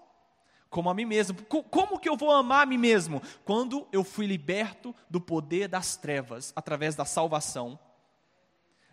como 0.73 0.89
a 0.89 0.93
mim 0.93 1.05
mesmo. 1.05 1.37
Como 1.45 1.99
que 1.99 2.09
eu 2.09 2.17
vou 2.17 2.31
amar 2.31 2.63
a 2.63 2.65
mim 2.65 2.79
mesmo? 2.79 3.21
Quando 3.45 3.87
eu 3.91 4.03
fui 4.03 4.25
liberto 4.25 4.93
do 5.07 5.21
poder 5.21 5.67
das 5.67 5.95
trevas 5.95 6.51
através 6.55 6.95
da 6.95 7.05
salvação. 7.05 7.79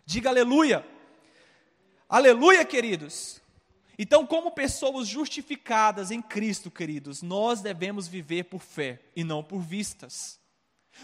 Diga 0.05 0.29
aleluia. 0.29 0.85
Aleluia, 2.11 2.65
queridos. 2.65 3.41
Então, 3.97 4.27
como 4.27 4.51
pessoas 4.51 5.07
justificadas 5.07 6.11
em 6.11 6.21
Cristo, 6.21 6.69
queridos, 6.69 7.21
nós 7.21 7.61
devemos 7.61 8.05
viver 8.05 8.43
por 8.43 8.59
fé 8.59 8.99
e 9.15 9.23
não 9.23 9.41
por 9.41 9.59
vistas. 9.61 10.37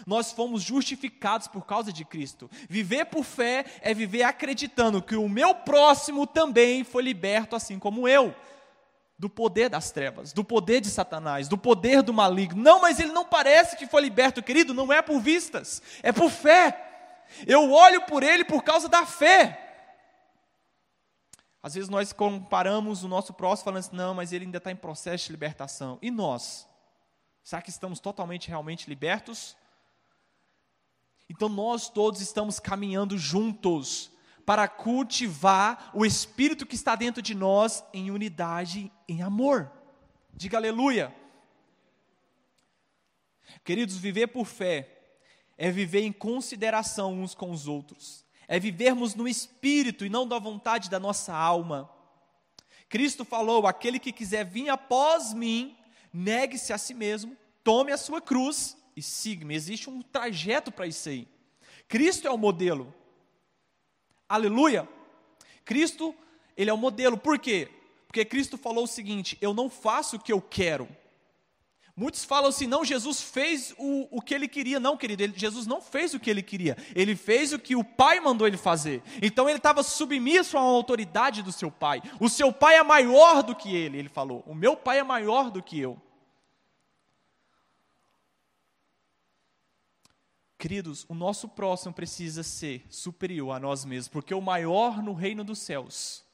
Nós 0.06 0.32
fomos 0.32 0.62
justificados 0.62 1.48
por 1.48 1.64
causa 1.64 1.90
de 1.90 2.04
Cristo. 2.04 2.50
Viver 2.68 3.06
por 3.06 3.24
fé 3.24 3.64
é 3.80 3.94
viver 3.94 4.22
acreditando 4.24 5.00
que 5.00 5.16
o 5.16 5.30
meu 5.30 5.54
próximo 5.54 6.26
também 6.26 6.84
foi 6.84 7.02
liberto, 7.02 7.56
assim 7.56 7.78
como 7.78 8.06
eu, 8.06 8.34
do 9.18 9.30
poder 9.30 9.70
das 9.70 9.90
trevas, 9.90 10.34
do 10.34 10.44
poder 10.44 10.82
de 10.82 10.90
Satanás, 10.90 11.48
do 11.48 11.56
poder 11.56 12.02
do 12.02 12.12
maligno. 12.12 12.62
Não, 12.62 12.82
mas 12.82 13.00
ele 13.00 13.12
não 13.12 13.24
parece 13.24 13.78
que 13.78 13.86
foi 13.86 14.02
liberto, 14.02 14.42
querido, 14.42 14.74
não 14.74 14.92
é 14.92 15.00
por 15.00 15.18
vistas, 15.20 15.80
é 16.02 16.12
por 16.12 16.28
fé. 16.30 16.78
Eu 17.46 17.72
olho 17.72 18.02
por 18.02 18.22
ele 18.22 18.44
por 18.44 18.62
causa 18.62 18.90
da 18.90 19.06
fé. 19.06 19.67
Às 21.62 21.74
vezes 21.74 21.88
nós 21.88 22.12
comparamos 22.12 23.02
o 23.02 23.08
nosso 23.08 23.32
próximo 23.32 23.64
falando 23.64 23.80
assim, 23.80 23.96
não, 23.96 24.14
mas 24.14 24.32
ele 24.32 24.44
ainda 24.44 24.58
está 24.58 24.70
em 24.70 24.76
processo 24.76 25.26
de 25.26 25.32
libertação. 25.32 25.98
E 26.00 26.10
nós? 26.10 26.68
Será 27.42 27.60
que 27.60 27.70
estamos 27.70 27.98
totalmente, 27.98 28.48
realmente 28.48 28.88
libertos? 28.88 29.56
Então 31.28 31.48
nós 31.48 31.88
todos 31.88 32.20
estamos 32.20 32.58
caminhando 32.58 33.18
juntos 33.18 34.10
para 34.46 34.66
cultivar 34.66 35.90
o 35.92 36.06
Espírito 36.06 36.64
que 36.64 36.74
está 36.74 36.94
dentro 36.94 37.20
de 37.20 37.34
nós 37.34 37.84
em 37.92 38.10
unidade, 38.10 38.90
em 39.06 39.20
amor. 39.20 39.70
Diga 40.32 40.56
aleluia. 40.56 41.14
Queridos, 43.64 43.96
viver 43.96 44.28
por 44.28 44.46
fé 44.46 44.98
é 45.58 45.70
viver 45.70 46.02
em 46.02 46.12
consideração 46.12 47.12
uns 47.12 47.34
com 47.34 47.50
os 47.50 47.66
outros, 47.66 48.24
é 48.48 48.58
vivermos 48.58 49.14
no 49.14 49.28
espírito 49.28 50.06
e 50.06 50.08
não 50.08 50.26
da 50.26 50.38
vontade 50.38 50.88
da 50.88 50.98
nossa 50.98 51.34
alma. 51.34 51.88
Cristo 52.88 53.24
falou: 53.24 53.66
aquele 53.66 53.98
que 53.98 54.10
quiser 54.10 54.44
vir 54.44 54.70
após 54.70 55.34
mim, 55.34 55.76
negue-se 56.12 56.72
a 56.72 56.78
si 56.78 56.94
mesmo, 56.94 57.36
tome 57.62 57.92
a 57.92 57.98
sua 57.98 58.20
cruz 58.20 58.76
e 58.96 59.02
siga-me. 59.02 59.54
Existe 59.54 59.90
um 59.90 60.00
trajeto 60.00 60.72
para 60.72 60.86
isso 60.86 61.10
aí. 61.10 61.28
Cristo 61.86 62.26
é 62.26 62.30
o 62.30 62.38
modelo. 62.38 62.92
Aleluia! 64.26 64.88
Cristo, 65.64 66.14
ele 66.56 66.70
é 66.70 66.72
o 66.72 66.78
modelo. 66.78 67.18
Por 67.18 67.38
quê? 67.38 67.70
Porque 68.06 68.24
Cristo 68.24 68.56
falou 68.56 68.84
o 68.84 68.88
seguinte: 68.88 69.36
eu 69.42 69.52
não 69.52 69.68
faço 69.68 70.16
o 70.16 70.18
que 70.18 70.32
eu 70.32 70.40
quero, 70.40 70.88
Muitos 71.98 72.24
falam 72.24 72.48
assim, 72.48 72.68
não, 72.68 72.84
Jesus 72.84 73.20
fez 73.20 73.74
o, 73.76 74.06
o 74.16 74.22
que 74.22 74.32
ele 74.32 74.46
queria. 74.46 74.78
Não, 74.78 74.96
querido, 74.96 75.20
ele, 75.20 75.32
Jesus 75.36 75.66
não 75.66 75.82
fez 75.82 76.14
o 76.14 76.20
que 76.20 76.30
ele 76.30 76.44
queria. 76.44 76.76
Ele 76.94 77.16
fez 77.16 77.52
o 77.52 77.58
que 77.58 77.74
o 77.74 77.82
Pai 77.82 78.20
mandou 78.20 78.46
ele 78.46 78.56
fazer. 78.56 79.02
Então 79.20 79.48
ele 79.48 79.58
estava 79.58 79.82
submisso 79.82 80.56
à 80.56 80.60
autoridade 80.60 81.42
do 81.42 81.50
seu 81.50 81.72
Pai. 81.72 82.00
O 82.20 82.28
seu 82.28 82.52
Pai 82.52 82.76
é 82.76 82.84
maior 82.84 83.42
do 83.42 83.52
que 83.52 83.74
ele, 83.74 83.98
ele 83.98 84.08
falou. 84.08 84.44
O 84.46 84.54
meu 84.54 84.76
Pai 84.76 85.00
é 85.00 85.02
maior 85.02 85.50
do 85.50 85.60
que 85.60 85.76
eu. 85.80 86.00
Queridos, 90.56 91.04
o 91.08 91.14
nosso 91.14 91.48
próximo 91.48 91.92
precisa 91.92 92.44
ser 92.44 92.86
superior 92.88 93.50
a 93.50 93.58
nós 93.58 93.84
mesmos, 93.84 94.06
porque 94.06 94.32
o 94.32 94.40
maior 94.40 95.02
no 95.02 95.14
reino 95.14 95.42
dos 95.42 95.58
céus. 95.58 96.24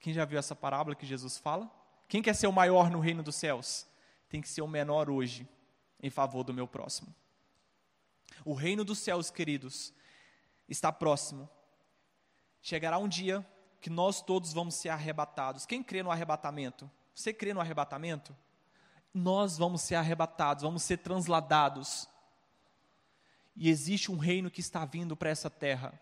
Quem 0.00 0.14
já 0.14 0.24
viu 0.24 0.38
essa 0.38 0.56
parábola 0.56 0.96
que 0.96 1.04
Jesus 1.04 1.36
fala? 1.36 1.70
Quem 2.08 2.22
quer 2.22 2.34
ser 2.34 2.46
o 2.46 2.52
maior 2.52 2.90
no 2.90 3.00
reino 3.00 3.22
dos 3.22 3.36
céus? 3.36 3.86
Tem 4.28 4.40
que 4.40 4.48
ser 4.48 4.62
o 4.62 4.68
menor 4.68 5.10
hoje, 5.10 5.48
em 6.02 6.10
favor 6.10 6.44
do 6.44 6.54
meu 6.54 6.66
próximo. 6.66 7.14
O 8.44 8.54
reino 8.54 8.84
dos 8.84 8.98
céus, 8.98 9.30
queridos, 9.30 9.92
está 10.68 10.92
próximo. 10.92 11.48
Chegará 12.60 12.98
um 12.98 13.08
dia 13.08 13.46
que 13.80 13.90
nós 13.90 14.20
todos 14.20 14.52
vamos 14.52 14.74
ser 14.74 14.90
arrebatados. 14.90 15.64
Quem 15.64 15.82
crê 15.82 16.02
no 16.02 16.10
arrebatamento? 16.10 16.90
Você 17.14 17.32
crê 17.32 17.54
no 17.54 17.60
arrebatamento? 17.60 18.36
Nós 19.12 19.56
vamos 19.56 19.82
ser 19.82 19.94
arrebatados, 19.94 20.62
vamos 20.62 20.82
ser 20.82 20.98
transladados. 20.98 22.08
E 23.56 23.68
existe 23.68 24.12
um 24.12 24.18
reino 24.18 24.50
que 24.50 24.60
está 24.60 24.84
vindo 24.84 25.16
para 25.16 25.30
essa 25.30 25.50
terra. 25.50 26.00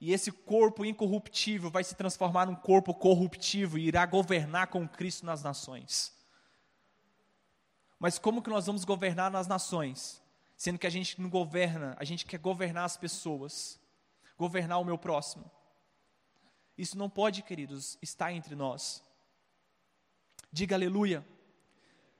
E 0.00 0.12
esse 0.12 0.30
corpo 0.30 0.84
incorruptível 0.84 1.70
vai 1.70 1.84
se 1.84 1.94
transformar 1.94 2.46
num 2.46 2.54
corpo 2.54 2.94
corruptível 2.94 3.78
e 3.78 3.88
irá 3.88 4.04
governar 4.06 4.68
com 4.68 4.88
Cristo 4.88 5.26
nas 5.26 5.42
nações. 5.42 6.12
Mas 8.04 8.18
como 8.18 8.42
que 8.42 8.50
nós 8.50 8.66
vamos 8.66 8.84
governar 8.84 9.30
nas 9.30 9.46
nações? 9.46 10.22
Sendo 10.58 10.78
que 10.78 10.86
a 10.86 10.90
gente 10.90 11.18
não 11.18 11.30
governa, 11.30 11.96
a 11.98 12.04
gente 12.04 12.26
quer 12.26 12.38
governar 12.38 12.84
as 12.84 12.98
pessoas, 12.98 13.80
governar 14.36 14.78
o 14.78 14.84
meu 14.84 14.98
próximo. 14.98 15.50
Isso 16.76 16.98
não 16.98 17.08
pode, 17.08 17.40
queridos, 17.42 17.96
estar 18.02 18.30
entre 18.30 18.54
nós. 18.54 19.02
Diga 20.52 20.76
aleluia. 20.76 21.26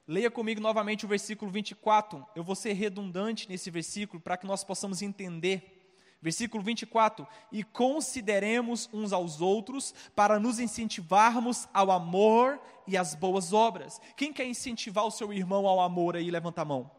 Leia 0.09 0.31
comigo 0.31 0.59
novamente 0.59 1.05
o 1.05 1.09
versículo 1.09 1.50
24. 1.50 2.26
Eu 2.35 2.43
vou 2.43 2.55
ser 2.55 2.73
redundante 2.73 3.47
nesse 3.47 3.71
versículo 3.71 4.23
para 4.23 4.38
que 4.38 4.47
nós 4.47 4.64
possamos 4.64 5.03
entender. 5.03 5.74
Versículo 6.25 6.62
24: 6.62 7.28
E 7.52 7.62
consideremos 7.62 8.88
uns 8.95 9.12
aos 9.12 9.43
outros 9.43 9.95
para 10.16 10.40
nos 10.40 10.59
incentivarmos 10.59 11.69
ao 11.75 11.90
amor 11.90 12.59
e 12.87 12.97
às 12.97 13.14
boas 13.14 13.52
obras. 13.52 14.00
Quem 14.16 14.33
quer 14.33 14.47
incentivar 14.47 15.04
o 15.04 15.11
seu 15.11 15.35
irmão 15.35 15.66
ao 15.66 15.83
amor 15.83 16.16
aí? 16.16 16.31
Levanta 16.31 16.62
a 16.62 16.64
mão. 16.64 16.90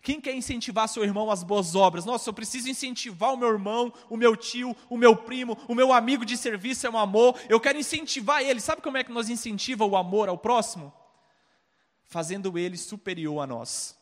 Quem 0.00 0.20
quer 0.20 0.32
incentivar 0.32 0.88
seu 0.88 1.02
irmão 1.02 1.28
às 1.28 1.42
boas 1.42 1.74
obras? 1.74 2.04
Nossa, 2.04 2.30
eu 2.30 2.32
preciso 2.32 2.70
incentivar 2.70 3.34
o 3.34 3.36
meu 3.36 3.48
irmão, 3.48 3.92
o 4.08 4.16
meu 4.16 4.36
tio, 4.36 4.76
o 4.88 4.96
meu 4.96 5.16
primo, 5.16 5.58
o 5.66 5.74
meu 5.74 5.92
amigo 5.92 6.24
de 6.24 6.36
serviço 6.36 6.86
é 6.86 6.90
um 6.90 6.96
amor. 6.96 7.36
Eu 7.48 7.58
quero 7.58 7.80
incentivar 7.80 8.42
ele. 8.42 8.60
Sabe 8.60 8.80
como 8.80 8.96
é 8.96 9.02
que 9.02 9.10
nós 9.10 9.28
incentiva 9.28 9.84
o 9.84 9.96
amor 9.96 10.28
ao 10.28 10.38
próximo? 10.38 10.92
Fazendo 12.04 12.56
ele 12.56 12.78
superior 12.78 13.40
a 13.40 13.46
nós. 13.48 14.00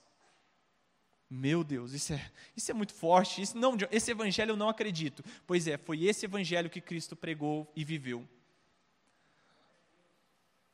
Meu 1.32 1.62
Deus, 1.62 1.92
isso 1.92 2.12
é, 2.12 2.30
isso 2.56 2.72
é 2.72 2.74
muito 2.74 2.92
forte. 2.92 3.40
Isso 3.40 3.56
não, 3.56 3.76
esse 3.92 4.10
evangelho 4.10 4.50
eu 4.50 4.56
não 4.56 4.68
acredito. 4.68 5.24
Pois 5.46 5.68
é, 5.68 5.78
foi 5.78 6.02
esse 6.04 6.26
evangelho 6.26 6.68
que 6.68 6.80
Cristo 6.80 7.14
pregou 7.14 7.70
e 7.76 7.84
viveu. 7.84 8.28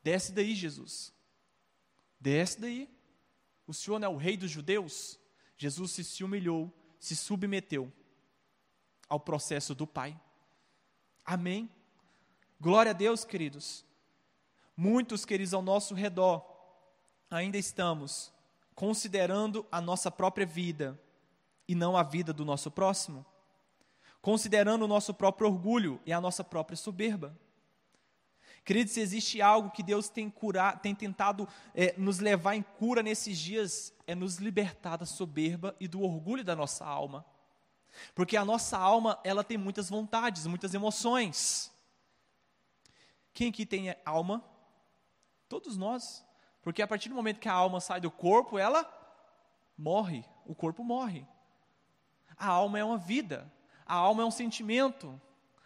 Desce 0.01 0.31
daí, 0.31 0.55
Jesus. 0.55 1.13
Desce 2.19 2.59
daí. 2.59 2.89
O 3.67 3.73
Senhor 3.73 3.99
não 3.99 4.07
é 4.07 4.09
o 4.09 4.17
rei 4.17 4.35
dos 4.35 4.49
judeus? 4.49 5.19
Jesus 5.57 5.91
se, 5.91 6.03
se 6.03 6.23
humilhou, 6.23 6.73
se 6.99 7.15
submeteu 7.15 7.93
ao 9.07 9.19
processo 9.19 9.75
do 9.75 9.85
Pai. 9.85 10.19
Amém. 11.23 11.69
Glória 12.59 12.91
a 12.91 12.93
Deus, 12.93 13.23
queridos. 13.23 13.85
Muitos, 14.75 15.23
queridos, 15.23 15.53
ao 15.53 15.61
nosso 15.61 15.93
redor, 15.93 16.43
ainda 17.29 17.57
estamos 17.57 18.33
considerando 18.77 19.65
a 19.69 19.81
nossa 19.81 20.09
própria 20.09 20.45
vida 20.45 20.97
e 21.67 21.75
não 21.75 21.97
a 21.97 22.03
vida 22.03 22.31
do 22.31 22.45
nosso 22.45 22.71
próximo? 22.71 23.25
considerando 24.27 24.83
o 24.83 24.89
nosso 24.89 25.13
próprio 25.13 25.47
orgulho 25.47 26.01
e 26.05 26.11
a 26.11 26.19
nossa 26.19 26.43
própria 26.43 26.75
soberba. 26.75 27.33
Queridos, 28.65 28.93
se 28.93 28.99
existe 28.99 29.41
algo 29.41 29.71
que 29.71 29.81
Deus 29.81 30.09
tem, 30.09 30.29
curar, 30.29 30.81
tem 30.81 30.93
tentado 30.93 31.47
é, 31.73 31.95
nos 31.97 32.19
levar 32.19 32.53
em 32.53 32.61
cura 32.61 33.01
nesses 33.01 33.39
dias, 33.39 33.93
é 34.05 34.13
nos 34.13 34.35
libertar 34.35 34.97
da 34.97 35.05
soberba 35.05 35.73
e 35.79 35.87
do 35.87 36.01
orgulho 36.01 36.43
da 36.43 36.57
nossa 36.57 36.85
alma. 36.85 37.25
Porque 38.13 38.35
a 38.35 38.43
nossa 38.43 38.77
alma, 38.77 39.17
ela 39.23 39.45
tem 39.45 39.57
muitas 39.57 39.89
vontades, 39.89 40.45
muitas 40.45 40.73
emoções. 40.73 41.71
Quem 43.33 43.47
aqui 43.47 43.65
tem 43.65 43.95
alma? 44.03 44.43
Todos 45.47 45.77
nós. 45.77 46.26
Porque 46.67 46.81
a 46.81 46.87
partir 46.87 47.07
do 47.07 47.15
momento 47.15 47.39
que 47.39 47.47
a 47.47 47.53
alma 47.53 47.79
sai 47.79 48.01
do 48.01 48.11
corpo, 48.11 48.59
ela 48.59 48.85
morre. 49.77 50.25
O 50.45 50.53
corpo 50.53 50.83
morre. 50.83 51.25
A 52.35 52.45
alma 52.45 52.77
é 52.77 52.83
uma 52.83 52.97
vida. 52.97 53.49
A 53.85 53.93
alma 53.93 54.23
é 54.23 54.25
um 54.25 54.31
sentimento. 54.31 55.17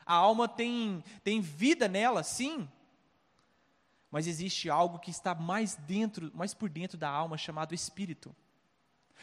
A 0.05 0.13
alma 0.13 0.47
tem, 0.47 1.03
tem 1.23 1.41
vida 1.41 1.87
nela, 1.87 2.21
sim 2.21 2.69
mas 4.11 4.27
existe 4.27 4.69
algo 4.69 4.99
que 4.99 5.09
está 5.09 5.33
mais 5.33 5.73
dentro, 5.73 6.29
mais 6.35 6.53
por 6.53 6.69
dentro 6.69 6.99
da 6.99 7.09
alma, 7.09 7.35
chamado 7.35 7.73
espírito. 7.73 8.35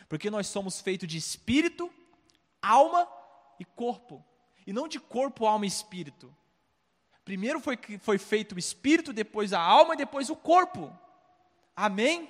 Porque 0.08 0.30
nós 0.30 0.48
somos 0.48 0.80
feitos 0.80 1.06
de 1.06 1.16
espírito, 1.16 1.92
alma 2.60 3.06
e 3.60 3.64
corpo, 3.64 4.24
e 4.66 4.72
não 4.72 4.88
de 4.88 4.98
corpo, 4.98 5.46
alma 5.46 5.64
e 5.64 5.68
espírito. 5.68 6.34
Primeiro 7.24 7.60
foi, 7.60 7.78
foi 8.00 8.18
feito 8.18 8.56
o 8.56 8.58
espírito, 8.58 9.12
depois 9.12 9.52
a 9.52 9.60
alma 9.60 9.94
e 9.94 9.98
depois 9.98 10.28
o 10.28 10.34
corpo. 10.34 10.90
Amém? 11.80 12.28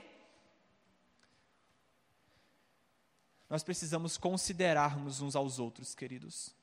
Nós 3.48 3.62
precisamos 3.62 4.18
considerarmos 4.18 5.22
uns 5.22 5.34
aos 5.34 5.58
outros, 5.58 5.94
queridos. 5.94 6.54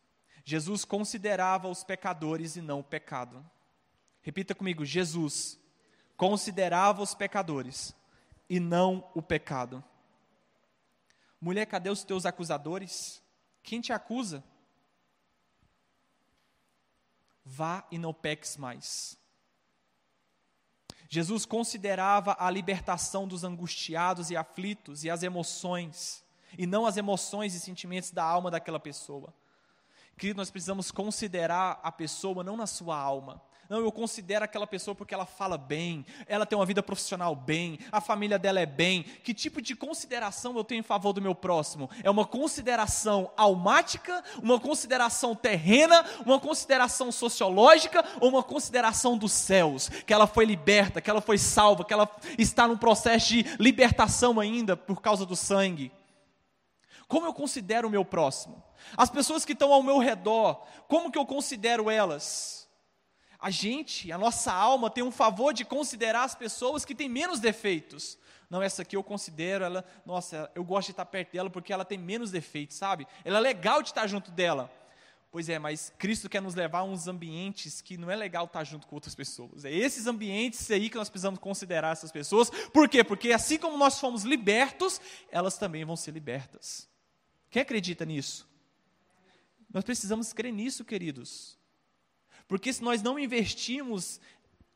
Jesus 0.43 0.85
considerava 0.85 1.67
os 1.67 1.83
pecadores 1.83 2.55
e 2.55 2.61
não 2.61 2.81
o 2.81 2.83
pecado. 2.83 3.43
Repita 4.21 4.53
comigo: 4.53 4.85
Jesus 4.85 5.59
considerava 6.15 7.01
os 7.01 7.15
pecadores 7.15 7.95
e 8.47 8.59
não 8.59 9.09
o 9.15 9.21
pecado. 9.21 9.83
Mulher, 11.41 11.65
cadê 11.65 11.89
os 11.89 12.03
teus 12.03 12.23
acusadores? 12.23 13.19
Quem 13.63 13.81
te 13.81 13.93
acusa? 13.93 14.43
Vá 17.43 17.83
e 17.89 17.97
não 17.97 18.13
peques 18.13 18.57
mais. 18.57 19.17
Jesus 21.07 21.45
considerava 21.45 22.35
a 22.39 22.49
libertação 22.49 23.27
dos 23.27 23.43
angustiados 23.43 24.29
e 24.29 24.35
aflitos 24.35 25.03
e 25.03 25.09
as 25.09 25.23
emoções, 25.23 26.23
e 26.57 26.65
não 26.65 26.85
as 26.85 26.97
emoções 26.97 27.53
e 27.53 27.59
sentimentos 27.59 28.11
da 28.11 28.23
alma 28.23 28.49
daquela 28.49 28.79
pessoa. 28.79 29.33
Querido, 30.17 30.37
nós 30.37 30.49
precisamos 30.49 30.91
considerar 30.91 31.79
a 31.83 31.91
pessoa 31.91 32.43
não 32.43 32.55
na 32.55 32.65
sua 32.65 32.97
alma, 32.97 33.41
não, 33.69 33.79
eu 33.79 33.91
considero 33.91 34.45
aquela 34.45 34.67
pessoa 34.67 34.93
porque 34.93 35.13
ela 35.13 35.25
fala 35.25 35.57
bem, 35.57 36.05
ela 36.27 36.45
tem 36.45 36.57
uma 36.57 36.65
vida 36.65 36.83
profissional 36.83 37.35
bem, 37.35 37.79
a 37.91 37.99
família 37.99 38.37
dela 38.37 38.59
é 38.59 38.65
bem. 38.65 39.03
Que 39.23 39.33
tipo 39.33 39.61
de 39.61 39.75
consideração 39.75 40.55
eu 40.55 40.63
tenho 40.63 40.79
em 40.79 40.83
favor 40.83 41.13
do 41.13 41.21
meu 41.21 41.33
próximo? 41.33 41.89
É 42.03 42.09
uma 42.09 42.25
consideração 42.25 43.31
almática, 43.35 44.23
uma 44.41 44.59
consideração 44.59 45.35
terrena, 45.35 46.05
uma 46.25 46.39
consideração 46.39 47.11
sociológica 47.11 48.05
ou 48.21 48.29
uma 48.29 48.43
consideração 48.43 49.17
dos 49.17 49.31
céus? 49.31 49.89
Que 49.89 50.13
ela 50.13 50.27
foi 50.27 50.45
liberta, 50.45 51.01
que 51.01 51.09
ela 51.09 51.21
foi 51.21 51.37
salva, 51.37 51.83
que 51.83 51.93
ela 51.93 52.09
está 52.37 52.67
num 52.67 52.77
processo 52.77 53.29
de 53.29 53.43
libertação 53.59 54.39
ainda 54.39 54.77
por 54.77 55.01
causa 55.01 55.25
do 55.25 55.35
sangue. 55.35 55.91
Como 57.07 57.25
eu 57.25 57.33
considero 57.33 57.87
o 57.87 57.91
meu 57.91 58.05
próximo? 58.05 58.63
As 58.95 59.09
pessoas 59.09 59.43
que 59.43 59.53
estão 59.53 59.73
ao 59.73 59.81
meu 59.81 59.97
redor, 59.97 60.63
como 60.87 61.11
que 61.11 61.17
eu 61.17 61.25
considero 61.25 61.89
elas? 61.89 62.64
A 63.45 63.51
gente, 63.51 64.11
a 64.11 64.17
nossa 64.17 64.51
alma 64.51 64.89
tem 64.89 65.03
um 65.03 65.11
favor 65.11 65.53
de 65.53 65.63
considerar 65.63 66.23
as 66.23 66.33
pessoas 66.33 66.83
que 66.83 66.95
têm 66.95 67.07
menos 67.07 67.39
defeitos. 67.39 68.17
Não, 68.49 68.59
essa 68.59 68.81
aqui 68.81 68.95
eu 68.95 69.03
considero 69.03 69.63
ela, 69.63 69.85
nossa, 70.03 70.49
eu 70.55 70.63
gosto 70.63 70.87
de 70.87 70.93
estar 70.93 71.05
perto 71.05 71.33
dela 71.33 71.47
porque 71.47 71.71
ela 71.71 71.85
tem 71.85 71.95
menos 71.95 72.31
defeitos, 72.31 72.75
sabe? 72.75 73.05
Ela 73.23 73.37
é 73.37 73.41
legal 73.41 73.83
de 73.83 73.89
estar 73.89 74.07
junto 74.07 74.31
dela. 74.31 74.67
Pois 75.29 75.47
é, 75.47 75.59
mas 75.59 75.93
Cristo 75.99 76.27
quer 76.27 76.41
nos 76.41 76.55
levar 76.55 76.79
a 76.79 76.83
uns 76.85 77.07
ambientes 77.07 77.81
que 77.81 77.97
não 77.97 78.09
é 78.09 78.15
legal 78.15 78.45
estar 78.45 78.63
junto 78.63 78.87
com 78.87 78.95
outras 78.95 79.13
pessoas. 79.13 79.63
É 79.63 79.71
esses 79.71 80.07
ambientes 80.07 80.71
aí 80.71 80.89
que 80.89 80.97
nós 80.97 81.07
precisamos 81.07 81.39
considerar 81.39 81.91
essas 81.91 82.11
pessoas. 82.11 82.49
Por 82.49 82.89
quê? 82.89 83.03
Porque 83.03 83.31
assim 83.31 83.59
como 83.59 83.77
nós 83.77 83.99
fomos 83.99 84.23
libertos, 84.23 84.99
elas 85.29 85.55
também 85.55 85.85
vão 85.85 85.95
ser 85.95 86.09
libertas. 86.09 86.89
Quem 87.51 87.61
acredita 87.61 88.05
nisso? 88.05 88.49
Nós 89.71 89.83
precisamos 89.83 90.33
crer 90.33 90.51
nisso, 90.51 90.83
queridos. 90.83 91.63
Porque 92.47 92.71
se 92.71 92.83
nós 92.83 93.01
não 93.01 93.17
investirmos 93.17 94.19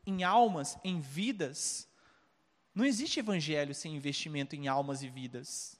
em 0.06 0.24
almas, 0.24 0.76
em 0.82 1.00
vidas, 1.00 1.88
não 2.74 2.84
existe 2.84 3.20
evangelho 3.20 3.74
sem 3.74 3.94
investimento 3.94 4.56
em 4.56 4.68
almas 4.68 5.02
e 5.02 5.08
vidas. 5.08 5.78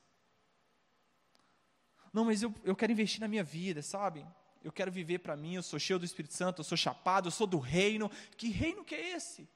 Não, 2.12 2.24
mas 2.24 2.42
eu, 2.42 2.53
eu 2.64 2.76
quero 2.76 2.92
investir 2.92 3.20
na 3.20 3.29
minha 3.29 3.44
vida, 3.44 3.83
sabe? 3.83 4.26
Eu 4.62 4.72
quero 4.72 4.90
viver 4.90 5.20
para 5.20 5.37
mim, 5.37 5.55
eu 5.55 5.62
sou 5.62 5.79
cheio 5.79 5.98
do 5.98 6.05
Espírito 6.05 6.35
Santo, 6.35 6.61
eu 6.61 6.64
sou 6.64 6.76
chapado, 6.76 7.29
eu 7.29 7.33
sou 7.33 7.46
do 7.46 7.59
reino. 7.59 8.11
Que 8.37 8.50
reino 8.50 8.85
que 8.85 8.94
é 8.94 9.16
esse? 9.16 9.48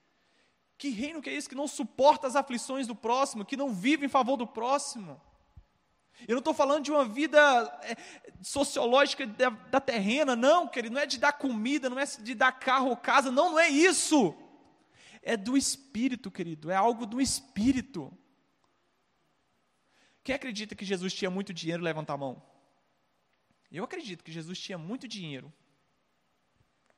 Que 0.79 0.88
reino 0.90 1.20
que 1.20 1.31
é 1.31 1.35
esse 1.35 1.49
que 1.49 1.55
não 1.55 1.68
suporta 1.68 2.27
as 2.27 2.37
aflições 2.37 2.87
do 2.87 2.94
próximo, 2.94 3.44
que 3.44 3.57
não 3.57 3.73
vive 3.73 4.07
em 4.07 4.09
favor 4.09 4.37
do 4.37 4.47
próximo? 4.47 5.20
Eu 6.27 6.35
não 6.35 6.38
estou 6.38 6.55
falando 6.55 6.85
de 6.85 6.90
uma 6.90 7.05
vida 7.05 7.38
é, 7.83 7.96
sociológica 8.40 9.27
da, 9.27 9.50
da, 9.50 9.81
terrena, 9.81 10.37
não, 10.37 10.68
querido, 10.68 10.94
não 10.94 11.03
é 11.03 11.07
de 11.07 11.18
dar 11.18 11.33
comida, 11.33 11.90
não 11.90 11.98
é 11.98 12.05
de 12.05 12.35
dar 12.35 12.53
carro 12.53 12.88
ou 12.90 12.96
casa, 12.96 13.31
não, 13.31 13.50
não 13.50 13.59
é 13.59 13.68
isso. 13.68 14.35
É 15.22 15.37
do 15.37 15.57
espírito, 15.57 16.31
querido, 16.31 16.70
é 16.70 16.77
algo 16.77 17.05
do 17.05 17.20
espírito. 17.20 18.16
Quem 20.22 20.35
acredita 20.35 20.74
que 20.74 20.85
Jesus 20.85 21.12
tinha 21.12 21.31
muito 21.31 21.53
dinheiro, 21.53 21.83
levanta 21.83 22.12
a 22.12 22.16
mão. 22.16 22.42
Eu 23.70 23.85
acredito 23.85 24.22
que 24.22 24.33
Jesus 24.33 24.59
tinha 24.59 24.79
muito 24.79 25.09
dinheiro. 25.09 25.53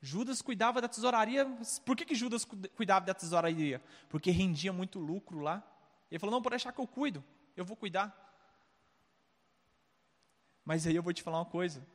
Judas 0.00 0.42
cuidava 0.42 0.80
da 0.80 0.88
tesouraria. 0.88 1.46
Por 1.84 1.96
que, 1.96 2.04
que 2.04 2.14
Judas 2.14 2.44
cuidava 2.44 3.06
da 3.06 3.14
tesouraria? 3.14 3.82
Porque 4.08 4.30
rendia 4.30 4.72
muito 4.72 4.98
lucro 4.98 5.40
lá. 5.40 5.66
Ele 6.10 6.18
falou: 6.18 6.34
não, 6.34 6.42
pode 6.42 6.52
deixar 6.52 6.72
que 6.72 6.80
eu 6.80 6.86
cuido, 6.86 7.24
eu 7.56 7.64
vou 7.64 7.76
cuidar. 7.76 8.25
Mas 10.66 10.84
aí 10.84 10.96
eu 10.96 11.02
vou 11.02 11.12
te 11.12 11.22
falar 11.22 11.38
uma 11.38 11.46
coisa. 11.46 11.86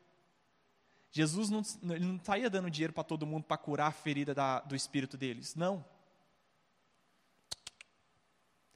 Jesus 1.12 1.50
não, 1.50 1.62
ele 1.94 2.06
não 2.06 2.18
dando 2.50 2.72
dinheiro 2.72 2.94
para 2.94 3.04
todo 3.04 3.28
mundo 3.28 3.44
para 3.44 3.58
curar 3.58 3.88
a 3.88 3.92
ferida 3.92 4.34
da, 4.34 4.62
do 4.62 4.78
espírito 4.78 5.18
deles. 5.18 5.56
Não. 5.56 5.86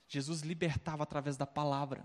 Jesus 0.10 0.42
libertava 0.42 1.04
através 1.04 1.38
da 1.38 1.48
palavra. 1.48 2.04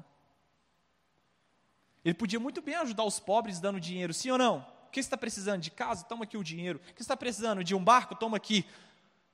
Ele 2.04 2.14
podia 2.14 2.38
muito 2.38 2.62
bem 2.62 2.76
ajudar 2.76 3.02
os 3.02 3.18
pobres 3.18 3.58
dando 3.58 3.80
dinheiro, 3.80 4.14
sim 4.14 4.30
ou 4.30 4.38
não? 4.38 4.58
O 4.86 4.90
que 4.90 5.00
está 5.00 5.16
precisando? 5.16 5.60
De 5.60 5.70
casa? 5.70 6.04
Toma 6.04 6.24
aqui 6.24 6.36
o 6.36 6.44
dinheiro. 6.44 6.80
O 6.90 6.94
que 6.94 7.02
está 7.02 7.16
precisando? 7.16 7.64
De 7.64 7.74
um 7.74 7.82
barco? 7.82 8.14
Toma 8.14 8.36
aqui. 8.36 8.64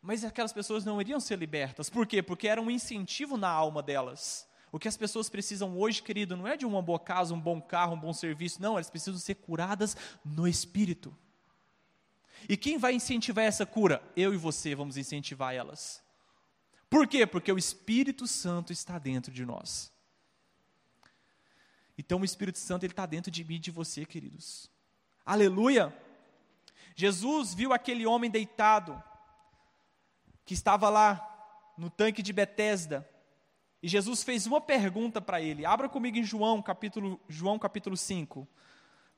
Mas 0.00 0.24
aquelas 0.24 0.52
pessoas 0.52 0.84
não 0.84 1.00
iriam 1.00 1.20
ser 1.20 1.38
libertas. 1.38 1.90
Por 1.90 2.06
quê? 2.06 2.22
Porque 2.22 2.48
era 2.48 2.60
um 2.60 2.70
incentivo 2.70 3.36
na 3.36 3.48
alma 3.48 3.82
delas. 3.82 4.48
O 4.76 4.78
que 4.78 4.88
as 4.88 4.96
pessoas 4.98 5.30
precisam 5.30 5.74
hoje, 5.78 6.02
querido, 6.02 6.36
não 6.36 6.46
é 6.46 6.54
de 6.54 6.66
uma 6.66 6.82
boa 6.82 7.00
casa, 7.00 7.32
um 7.32 7.40
bom 7.40 7.62
carro, 7.62 7.94
um 7.94 7.98
bom 7.98 8.12
serviço, 8.12 8.60
não, 8.60 8.74
elas 8.74 8.90
precisam 8.90 9.18
ser 9.18 9.36
curadas 9.36 9.96
no 10.22 10.46
espírito. 10.46 11.16
E 12.46 12.58
quem 12.58 12.76
vai 12.76 12.92
incentivar 12.92 13.46
essa 13.46 13.64
cura? 13.64 14.02
Eu 14.14 14.34
e 14.34 14.36
você 14.36 14.74
vamos 14.74 14.98
incentivar 14.98 15.54
elas. 15.54 16.02
Por 16.90 17.08
quê? 17.08 17.26
Porque 17.26 17.50
o 17.50 17.56
Espírito 17.56 18.26
Santo 18.26 18.70
está 18.70 18.98
dentro 18.98 19.32
de 19.32 19.46
nós. 19.46 19.90
Então 21.96 22.20
o 22.20 22.24
Espírito 22.26 22.58
Santo 22.58 22.84
ele 22.84 22.92
está 22.92 23.06
dentro 23.06 23.30
de 23.30 23.42
mim 23.44 23.54
e 23.54 23.60
de 23.60 23.70
você, 23.70 24.04
queridos. 24.04 24.70
Aleluia! 25.24 25.90
Jesus 26.94 27.54
viu 27.54 27.72
aquele 27.72 28.04
homem 28.04 28.30
deitado 28.30 29.02
que 30.44 30.52
estava 30.52 30.90
lá 30.90 31.72
no 31.78 31.88
tanque 31.88 32.22
de 32.22 32.34
Betesda 32.34 33.08
e 33.82 33.88
Jesus 33.88 34.22
fez 34.22 34.46
uma 34.46 34.60
pergunta 34.60 35.20
para 35.20 35.40
ele. 35.40 35.66
Abra 35.66 35.88
comigo 35.88 36.16
em 36.16 36.24
João 36.24 36.62
capítulo, 36.62 37.20
João 37.28 37.58
capítulo 37.58 37.96
5. 37.96 38.48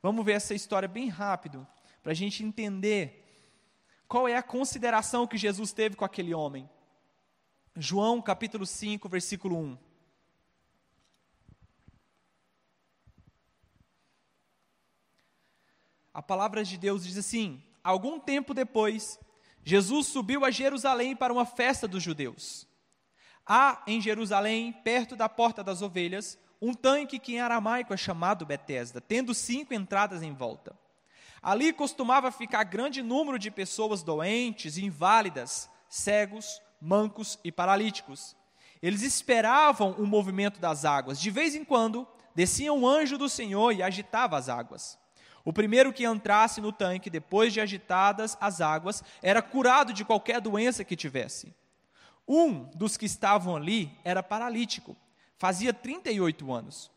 Vamos 0.01 0.25
ver 0.25 0.33
essa 0.33 0.53
história 0.53 0.87
bem 0.87 1.09
rápido, 1.09 1.67
para 2.01 2.11
a 2.11 2.15
gente 2.15 2.43
entender 2.43 3.25
qual 4.07 4.27
é 4.27 4.35
a 4.35 4.43
consideração 4.43 5.27
que 5.27 5.37
Jesus 5.37 5.71
teve 5.71 5.95
com 5.95 6.05
aquele 6.05 6.33
homem. 6.33 6.69
João 7.75 8.21
capítulo 8.21 8.65
5, 8.65 9.07
versículo 9.07 9.57
1. 9.57 9.77
A 16.13 16.21
palavra 16.21 16.63
de 16.63 16.77
Deus 16.77 17.05
diz 17.05 17.17
assim: 17.17 17.63
Algum 17.83 18.19
tempo 18.19 18.53
depois, 18.53 19.19
Jesus 19.63 20.07
subiu 20.07 20.43
a 20.43 20.51
Jerusalém 20.51 21.15
para 21.15 21.31
uma 21.31 21.45
festa 21.45 21.87
dos 21.87 22.03
judeus. 22.03 22.68
Há 23.51 23.81
em 23.87 23.99
Jerusalém, 23.99 24.71
perto 24.71 25.15
da 25.15 25.27
porta 25.27 25.63
das 25.63 25.81
ovelhas, 25.81 26.37
um 26.61 26.71
tanque 26.71 27.17
que 27.17 27.33
em 27.33 27.39
aramaico 27.39 27.91
é 27.91 27.97
chamado 27.97 28.45
Betesda, 28.45 29.01
tendo 29.01 29.33
cinco 29.33 29.73
entradas 29.73 30.21
em 30.21 30.31
volta. 30.31 30.77
Ali 31.41 31.73
costumava 31.73 32.31
ficar 32.31 32.63
grande 32.63 33.01
número 33.01 33.39
de 33.39 33.49
pessoas 33.49 34.03
doentes, 34.03 34.77
inválidas, 34.77 35.67
cegos, 35.89 36.61
mancos 36.79 37.39
e 37.43 37.51
paralíticos. 37.51 38.35
Eles 38.83 39.01
esperavam 39.01 39.93
o 39.93 40.05
movimento 40.05 40.59
das 40.59 40.85
águas. 40.85 41.19
De 41.19 41.31
vez 41.31 41.55
em 41.55 41.65
quando, 41.65 42.07
descia 42.35 42.71
um 42.71 42.87
anjo 42.87 43.17
do 43.17 43.27
Senhor 43.27 43.71
e 43.71 43.81
agitava 43.81 44.37
as 44.37 44.47
águas. 44.47 44.99
O 45.43 45.51
primeiro 45.51 45.91
que 45.91 46.05
entrasse 46.05 46.61
no 46.61 46.71
tanque, 46.71 47.09
depois 47.09 47.51
de 47.51 47.59
agitadas 47.59 48.37
as 48.39 48.61
águas, 48.61 49.03
era 49.23 49.41
curado 49.41 49.91
de 49.91 50.05
qualquer 50.05 50.39
doença 50.39 50.83
que 50.83 50.95
tivesse. 50.95 51.51
Um 52.31 52.65
dos 52.75 52.95
que 52.95 53.07
estavam 53.07 53.55
ali 53.55 53.91
era 54.03 54.21
paralítico, 54.21 54.95
fazia 55.39 55.73
38 55.73 56.53
anos. 56.53 56.91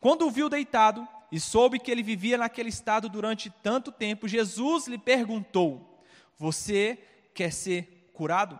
Quando 0.00 0.26
o 0.26 0.30
viu 0.30 0.48
deitado 0.48 1.06
e 1.30 1.38
soube 1.38 1.78
que 1.78 1.90
ele 1.90 2.02
vivia 2.02 2.38
naquele 2.38 2.70
estado 2.70 3.06
durante 3.06 3.50
tanto 3.50 3.92
tempo, 3.92 4.26
Jesus 4.26 4.86
lhe 4.86 4.96
perguntou: 4.96 6.02
Você 6.38 6.98
quer 7.34 7.52
ser 7.52 8.10
curado? 8.14 8.58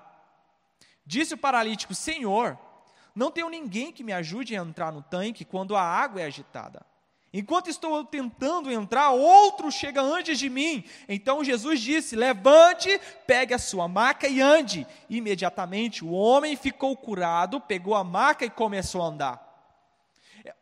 Disse 1.07 1.33
o 1.33 1.39
paralítico: 1.39 1.95
Senhor, 1.95 2.59
não 3.15 3.31
tenho 3.31 3.49
ninguém 3.49 3.91
que 3.91 4.05
me 4.05 4.13
ajude 4.13 4.55
a 4.55 4.61
entrar 4.61 4.93
no 4.93 5.01
tanque 5.01 5.47
quando 5.47 5.75
a 5.75 5.83
água 5.83 6.21
é 6.21 6.27
agitada. 6.27 6.85
Enquanto 7.33 7.69
estou 7.69 8.05
tentando 8.05 8.71
entrar, 8.71 9.11
outro 9.11 9.71
chega 9.71 10.01
antes 10.01 10.39
de 10.39 10.49
mim. 10.49 10.85
Então 11.09 11.45
Jesus 11.45 11.81
disse: 11.81 12.17
Levante, 12.17 12.99
pegue 13.27 13.53
a 13.53 13.59
sua 13.59 13.87
maca 13.87 14.27
e 14.27 14.41
ande. 14.41 14.87
Imediatamente 15.11 16.05
o 16.05 16.11
homem 16.11 16.57
ficou 16.57 16.97
curado, 16.97 17.61
pegou 17.61 17.95
a 17.95 18.03
maca 18.03 18.47
e 18.47 18.51
começou 18.51 19.03
a 19.03 19.07
andar. 19.07 19.49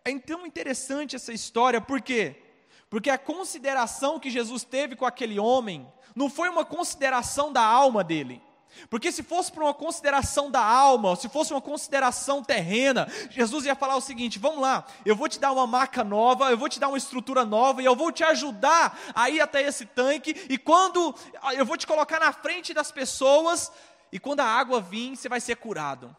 É 0.04 0.10
então 0.10 0.44
interessante 0.44 1.14
essa 1.14 1.32
história, 1.32 1.80
por 1.80 2.00
quê? 2.00 2.42
Porque 2.90 3.10
a 3.10 3.18
consideração 3.18 4.18
que 4.18 4.30
Jesus 4.30 4.64
teve 4.64 4.96
com 4.96 5.06
aquele 5.06 5.38
homem 5.38 5.86
não 6.14 6.28
foi 6.28 6.48
uma 6.48 6.64
consideração 6.64 7.52
da 7.52 7.62
alma 7.62 8.02
dele. 8.02 8.42
Porque 8.88 9.12
se 9.12 9.22
fosse 9.22 9.50
para 9.50 9.64
uma 9.64 9.74
consideração 9.74 10.50
da 10.50 10.64
alma, 10.64 11.16
se 11.16 11.28
fosse 11.28 11.52
uma 11.52 11.60
consideração 11.60 12.42
terrena, 12.42 13.08
Jesus 13.30 13.64
ia 13.64 13.74
falar 13.74 13.96
o 13.96 14.00
seguinte: 14.00 14.38
vamos 14.38 14.60
lá, 14.60 14.86
eu 15.04 15.16
vou 15.16 15.28
te 15.28 15.38
dar 15.38 15.52
uma 15.52 15.66
marca 15.66 16.04
nova, 16.04 16.50
eu 16.50 16.58
vou 16.58 16.68
te 16.68 16.80
dar 16.80 16.88
uma 16.88 16.98
estrutura 16.98 17.44
nova, 17.44 17.82
e 17.82 17.84
eu 17.84 17.96
vou 17.96 18.12
te 18.12 18.24
ajudar 18.24 18.98
a 19.14 19.30
ir 19.30 19.40
até 19.40 19.62
esse 19.62 19.86
tanque, 19.86 20.46
e 20.48 20.58
quando 20.58 21.14
eu 21.54 21.64
vou 21.64 21.76
te 21.76 21.86
colocar 21.86 22.20
na 22.20 22.32
frente 22.32 22.72
das 22.74 22.90
pessoas, 22.90 23.70
e 24.12 24.18
quando 24.18 24.40
a 24.40 24.44
água 24.44 24.80
vir, 24.80 25.16
você 25.16 25.28
vai 25.28 25.40
ser 25.40 25.56
curado. 25.56 26.14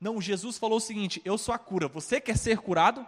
Não, 0.00 0.20
Jesus 0.20 0.58
falou 0.58 0.78
o 0.78 0.80
seguinte: 0.80 1.22
eu 1.24 1.38
sou 1.38 1.54
a 1.54 1.58
cura, 1.58 1.88
você 1.88 2.20
quer 2.20 2.36
ser 2.36 2.58
curado? 2.58 3.06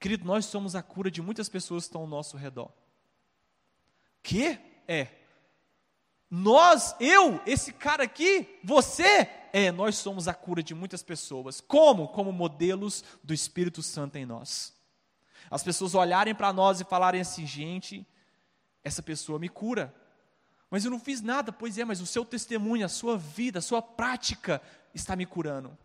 Querido, 0.00 0.24
nós 0.24 0.44
somos 0.44 0.76
a 0.76 0.82
cura 0.82 1.10
de 1.10 1.20
muitas 1.20 1.48
pessoas 1.48 1.84
que 1.84 1.88
estão 1.88 2.02
ao 2.02 2.06
nosso 2.06 2.36
redor. 2.36 2.70
Que? 4.22 4.58
É. 4.86 5.08
Nós, 6.30 6.94
eu, 7.00 7.40
esse 7.46 7.72
cara 7.72 8.04
aqui, 8.04 8.58
você, 8.62 9.28
é, 9.52 9.72
nós 9.72 9.96
somos 9.96 10.28
a 10.28 10.34
cura 10.34 10.62
de 10.62 10.74
muitas 10.74 11.02
pessoas. 11.02 11.60
Como? 11.60 12.08
Como 12.08 12.32
modelos 12.32 13.02
do 13.24 13.32
Espírito 13.32 13.82
Santo 13.82 14.16
em 14.16 14.26
nós. 14.26 14.74
As 15.50 15.62
pessoas 15.62 15.94
olharem 15.94 16.34
para 16.34 16.52
nós 16.52 16.80
e 16.80 16.84
falarem 16.84 17.20
assim, 17.20 17.46
gente, 17.46 18.06
essa 18.84 19.02
pessoa 19.02 19.38
me 19.38 19.48
cura. 19.48 19.94
Mas 20.70 20.84
eu 20.84 20.90
não 20.90 21.00
fiz 21.00 21.22
nada, 21.22 21.50
pois 21.50 21.78
é, 21.78 21.84
mas 21.84 22.00
o 22.00 22.06
seu 22.06 22.24
testemunho, 22.24 22.84
a 22.84 22.90
sua 22.90 23.16
vida, 23.16 23.58
a 23.58 23.62
sua 23.62 23.80
prática 23.80 24.60
está 24.94 25.16
me 25.16 25.24
curando. 25.24 25.76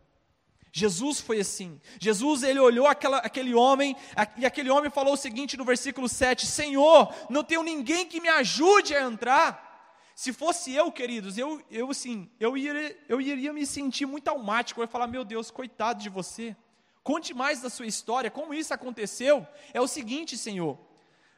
Jesus 0.73 1.21
foi 1.21 1.39
assim. 1.39 1.79
Jesus, 1.99 2.43
ele 2.43 2.59
olhou 2.59 2.87
aquela, 2.87 3.19
aquele 3.19 3.53
homem, 3.53 3.95
e 4.35 4.45
aquele 4.45 4.71
homem 4.71 4.89
falou 4.89 5.13
o 5.13 5.17
seguinte 5.17 5.55
no 5.55 5.63
versículo 5.63 6.09
7: 6.09 6.47
Senhor, 6.47 7.13
não 7.29 7.43
tenho 7.43 7.61
ninguém 7.63 8.07
que 8.07 8.19
me 8.19 8.27
ajude 8.27 8.95
a 8.95 9.03
entrar. 9.03 9.72
Se 10.15 10.31
fosse 10.31 10.73
eu, 10.73 10.91
queridos, 10.91 11.37
eu, 11.37 11.61
eu 11.71 11.89
assim, 11.89 12.29
eu 12.39 12.55
iria, 12.55 12.97
eu 13.09 13.19
iria 13.19 13.51
me 13.51 13.65
sentir 13.65 14.05
muito 14.05 14.27
almático, 14.27 14.79
eu 14.79 14.83
ia 14.83 14.87
falar, 14.87 15.07
meu 15.07 15.23
Deus, 15.23 15.49
coitado 15.49 16.01
de 16.01 16.09
você. 16.09 16.55
Conte 17.03 17.33
mais 17.33 17.61
da 17.61 17.69
sua 17.69 17.87
história, 17.87 18.31
como 18.31 18.53
isso 18.53 18.73
aconteceu. 18.73 19.45
É 19.73 19.81
o 19.81 19.87
seguinte, 19.87 20.37
Senhor, 20.37 20.77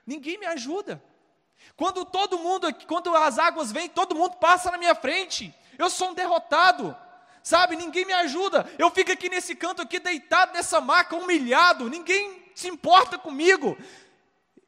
ninguém 0.06 0.38
me 0.38 0.46
ajuda. 0.46 1.02
Quando 1.76 2.06
todo 2.06 2.38
mundo, 2.38 2.68
quando 2.86 3.16
as 3.16 3.40
águas 3.40 3.72
vêm, 3.72 3.90
todo 3.90 4.16
mundo 4.16 4.36
passa 4.38 4.70
na 4.70 4.78
minha 4.78 4.94
frente. 4.94 5.54
Eu 5.78 5.90
sou 5.90 6.12
um 6.12 6.14
derrotado. 6.14 6.96
Sabe, 7.42 7.76
ninguém 7.76 8.06
me 8.06 8.14
ajuda. 8.14 8.68
Eu 8.78 8.90
fico 8.90 9.12
aqui 9.12 9.30
nesse 9.30 9.56
canto 9.56 9.82
aqui 9.82 10.00
deitado 10.00 10.54
nessa 10.54 10.82
maca, 10.82 11.16
humilhado. 11.16 11.90
Ninguém 11.90 12.44
se 12.56 12.68
importa 12.68 13.18
comigo 13.18 13.78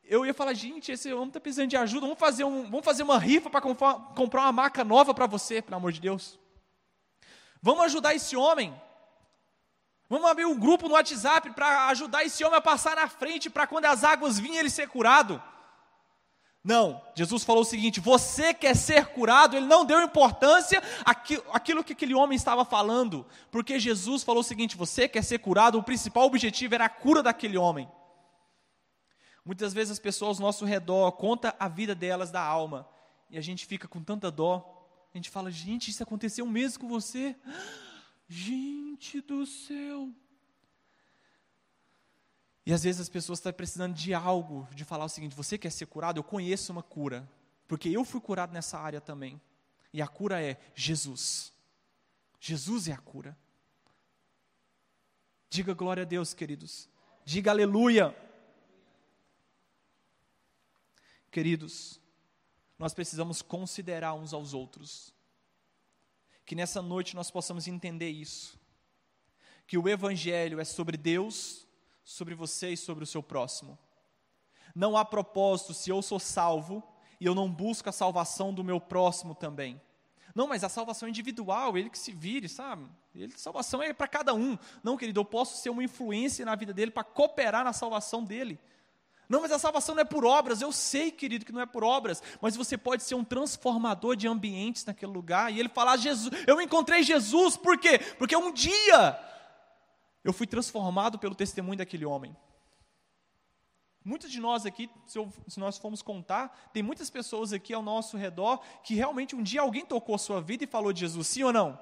eu 0.07 0.25
ia 0.25 0.33
falar, 0.33 0.53
gente, 0.53 0.91
esse 0.91 1.11
homem 1.13 1.27
está 1.27 1.39
precisando 1.39 1.69
de 1.69 1.77
ajuda, 1.77 2.07
vamos 2.07 2.19
fazer, 2.19 2.43
um, 2.43 2.63
vamos 2.63 2.85
fazer 2.85 3.03
uma 3.03 3.19
rifa 3.19 3.49
para 3.49 3.61
comprar 3.61 4.41
uma 4.41 4.51
maca 4.51 4.83
nova 4.83 5.13
para 5.13 5.27
você, 5.27 5.61
pelo 5.61 5.77
amor 5.77 5.91
de 5.91 5.99
Deus. 5.99 6.39
Vamos 7.61 7.85
ajudar 7.85 8.15
esse 8.15 8.35
homem. 8.35 8.73
Vamos 10.09 10.29
abrir 10.29 10.45
um 10.45 10.57
grupo 10.57 10.87
no 10.87 10.93
WhatsApp 10.93 11.51
para 11.51 11.87
ajudar 11.87 12.23
esse 12.23 12.43
homem 12.43 12.57
a 12.57 12.61
passar 12.61 12.95
na 12.95 13.09
frente, 13.09 13.49
para 13.49 13.67
quando 13.67 13.85
as 13.85 14.03
águas 14.03 14.39
vinham 14.39 14.59
ele 14.59 14.69
ser 14.69 14.87
curado. 14.87 15.41
Não, 16.63 17.01
Jesus 17.15 17.43
falou 17.43 17.61
o 17.61 17.65
seguinte: 17.65 17.99
você 17.99 18.53
quer 18.53 18.75
ser 18.75 19.07
curado, 19.07 19.55
ele 19.55 19.65
não 19.65 19.85
deu 19.85 20.01
importância 20.01 20.81
àquilo, 21.05 21.83
que 21.83 21.93
aquele 21.93 22.13
homem 22.13 22.35
estava 22.35 22.63
falando, 22.65 23.25
porque 23.51 23.79
Jesus 23.79 24.23
falou 24.23 24.41
o 24.41 24.43
seguinte: 24.43 24.77
você 24.77 25.07
quer 25.07 25.23
ser 25.23 25.39
curado, 25.39 25.77
o 25.77 25.83
principal 25.83 26.25
objetivo 26.25 26.75
era 26.75 26.85
a 26.85 26.89
cura 26.89 27.21
daquele 27.21 27.57
homem. 27.57 27.89
Muitas 29.47 29.73
vezes 29.73 29.91
as 29.91 29.99
pessoas 29.99 30.39
ao 30.39 30.45
nosso 30.45 30.65
redor 30.65 31.09
contam 31.13 31.53
a 31.57 31.69
vida 31.69 31.95
delas 31.95 32.29
da 32.29 32.41
alma 32.41 32.85
e 33.29 33.37
a 33.37 33.41
gente 33.41 33.65
fica 33.65 33.87
com 33.87 34.03
tanta 34.03 34.29
dó. 34.29 34.85
A 35.13 35.17
gente 35.17 35.29
fala, 35.29 35.49
gente, 35.49 35.89
isso 35.89 36.03
aconteceu 36.03 36.45
mesmo 36.45 36.81
com 36.81 36.89
você? 36.89 37.33
Gente 38.27 39.21
do 39.21 39.45
céu. 39.45 40.11
E 42.65 42.73
às 42.73 42.83
vezes 42.83 42.99
as 42.99 43.07
pessoas 43.07 43.39
estão 43.39 43.53
precisando 43.53 43.93
de 43.93 44.13
algo, 44.13 44.67
de 44.75 44.83
falar 44.83 45.05
o 45.05 45.09
seguinte: 45.09 45.33
você 45.33 45.57
quer 45.57 45.71
ser 45.71 45.85
curado? 45.85 46.19
Eu 46.19 46.25
conheço 46.25 46.73
uma 46.73 46.83
cura, 46.83 47.25
porque 47.69 47.87
eu 47.87 48.03
fui 48.03 48.19
curado 48.19 48.51
nessa 48.51 48.77
área 48.77 48.99
também. 48.99 49.39
E 49.93 50.01
a 50.01 50.07
cura 50.09 50.43
é 50.43 50.59
Jesus. 50.75 51.53
Jesus 52.37 52.89
é 52.89 52.91
a 52.91 52.97
cura. 52.97 53.37
Diga 55.49 55.73
glória 55.73 56.03
a 56.03 56.05
Deus, 56.05 56.33
queridos. 56.33 56.89
Diga 57.23 57.51
aleluia. 57.51 58.13
Queridos, 61.31 61.99
nós 62.77 62.93
precisamos 62.93 63.41
considerar 63.41 64.13
uns 64.13 64.33
aos 64.33 64.53
outros. 64.53 65.13
Que 66.45 66.55
nessa 66.55 66.81
noite 66.81 67.15
nós 67.15 67.29
possamos 67.29 67.67
entender 67.67 68.09
isso. 68.09 68.59
Que 69.65 69.77
o 69.77 69.89
Evangelho 69.89 70.59
é 70.59 70.63
sobre 70.63 70.95
Deus, 70.95 71.67
sobre 72.03 72.33
você 72.33 72.71
e 72.71 72.77
sobre 72.77 73.03
o 73.03 73.07
seu 73.07 73.21
próximo. 73.21 73.77
Não 74.73 74.95
há 74.95 75.03
propósito 75.03 75.73
se 75.73 75.89
eu 75.89 76.01
sou 76.01 76.19
salvo 76.19 76.81
e 77.19 77.25
eu 77.25 77.35
não 77.35 77.51
busco 77.51 77.89
a 77.89 77.91
salvação 77.91 78.53
do 78.53 78.63
meu 78.63 78.79
próximo 78.79 79.35
também. 79.35 79.81
Não, 80.33 80.47
mas 80.47 80.63
a 80.63 80.69
salvação 80.69 81.07
é 81.07 81.09
individual, 81.09 81.77
ele 81.77 81.89
que 81.89 81.97
se 81.97 82.11
vire, 82.11 82.47
sabe? 82.47 82.87
Ele, 83.15 83.33
salvação 83.35 83.81
é 83.81 83.91
para 83.91 84.07
cada 84.07 84.35
um. 84.35 84.57
Não, 84.83 84.95
querido, 84.95 85.19
eu 85.19 85.25
posso 85.25 85.57
ser 85.57 85.71
uma 85.71 85.83
influência 85.83 86.45
na 86.45 86.55
vida 86.55 86.73
dele 86.73 86.91
para 86.91 87.03
cooperar 87.03 87.63
na 87.63 87.73
salvação 87.73 88.23
dele. 88.23 88.59
Não, 89.29 89.41
mas 89.41 89.51
a 89.51 89.59
salvação 89.59 89.93
não 89.93 90.01
é 90.01 90.05
por 90.05 90.23
obras. 90.23 90.61
Eu 90.61 90.71
sei, 90.71 91.11
querido, 91.11 91.45
que 91.45 91.51
não 91.51 91.61
é 91.61 91.65
por 91.65 91.83
obras, 91.83 92.23
mas 92.41 92.55
você 92.55 92.77
pode 92.77 93.03
ser 93.03 93.15
um 93.15 93.23
transformador 93.23 94.15
de 94.15 94.27
ambientes 94.27 94.85
naquele 94.85 95.11
lugar. 95.11 95.51
E 95.51 95.59
ele 95.59 95.69
falar: 95.69 95.97
Jesus, 95.97 96.31
eu 96.47 96.61
encontrei 96.61 97.03
Jesus, 97.03 97.57
por 97.57 97.77
quê? 97.77 97.99
Porque 98.17 98.35
um 98.35 98.51
dia 98.51 99.19
eu 100.23 100.31
fui 100.31 100.47
transformado 100.47 101.19
pelo 101.19 101.35
testemunho 101.35 101.77
daquele 101.77 102.05
homem. 102.05 102.35
Muitos 104.03 104.31
de 104.31 104.39
nós 104.39 104.65
aqui, 104.65 104.89
se, 105.05 105.19
eu, 105.19 105.29
se, 105.49 105.59
nós 105.59 105.77
formos 105.77 106.01
contar, 106.01 106.69
tem 106.71 106.81
muitas 106.81 107.09
pessoas 107.09 107.51
aqui 107.51 107.73
ao 107.73 107.83
nosso 107.83 108.15
redor 108.15 108.61
que 108.81 108.95
realmente 108.95 109.35
um 109.35 109.43
dia 109.43 109.59
alguém 109.59 109.85
tocou 109.85 110.15
a 110.15 110.17
sua 110.17 110.41
vida 110.41 110.63
e 110.63 110.67
falou 110.67 110.93
de 110.93 111.01
Jesus, 111.01 111.27
sim 111.27 111.43
ou 111.43 111.51
não? 111.51 111.77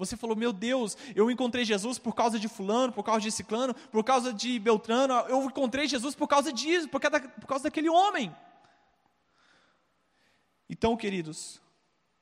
Você 0.00 0.16
falou, 0.16 0.34
meu 0.34 0.50
Deus, 0.50 0.96
eu 1.14 1.30
encontrei 1.30 1.62
Jesus 1.62 1.98
por 1.98 2.14
causa 2.14 2.38
de 2.38 2.48
fulano, 2.48 2.90
por 2.90 3.04
causa 3.04 3.20
de 3.20 3.30
ciclano, 3.30 3.74
por 3.92 4.02
causa 4.02 4.32
de 4.32 4.58
Beltrano, 4.58 5.12
eu 5.28 5.44
encontrei 5.44 5.86
Jesus 5.86 6.14
por 6.14 6.26
causa 6.26 6.50
disso, 6.50 6.88
por 6.88 6.98
causa, 6.98 7.20
por 7.20 7.46
causa 7.46 7.64
daquele 7.64 7.90
homem. 7.90 8.34
Então, 10.70 10.96
queridos, 10.96 11.60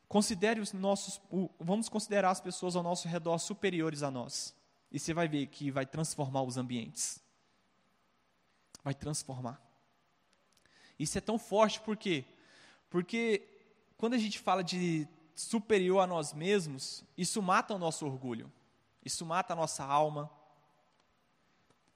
considere 0.08 0.58
os 0.58 0.72
nossos, 0.72 1.20
vamos 1.60 1.88
considerar 1.88 2.30
as 2.30 2.40
pessoas 2.40 2.74
ao 2.74 2.82
nosso 2.82 3.06
redor 3.06 3.38
superiores 3.38 4.02
a 4.02 4.10
nós. 4.10 4.52
E 4.90 4.98
você 4.98 5.14
vai 5.14 5.28
ver 5.28 5.46
que 5.46 5.70
vai 5.70 5.86
transformar 5.86 6.42
os 6.42 6.56
ambientes. 6.56 7.22
Vai 8.82 8.92
transformar. 8.92 9.62
Isso 10.98 11.16
é 11.16 11.20
tão 11.20 11.38
forte 11.38 11.80
por 11.80 11.96
quê? 11.96 12.24
Porque 12.90 13.46
quando 13.96 14.14
a 14.14 14.18
gente 14.18 14.40
fala 14.40 14.64
de 14.64 15.06
superior 15.40 16.00
a 16.00 16.06
nós 16.06 16.32
mesmos, 16.32 17.04
isso 17.16 17.40
mata 17.40 17.72
o 17.72 17.78
nosso 17.78 18.04
orgulho, 18.04 18.52
isso 19.04 19.24
mata 19.24 19.52
a 19.52 19.56
nossa 19.56 19.84
alma, 19.84 20.28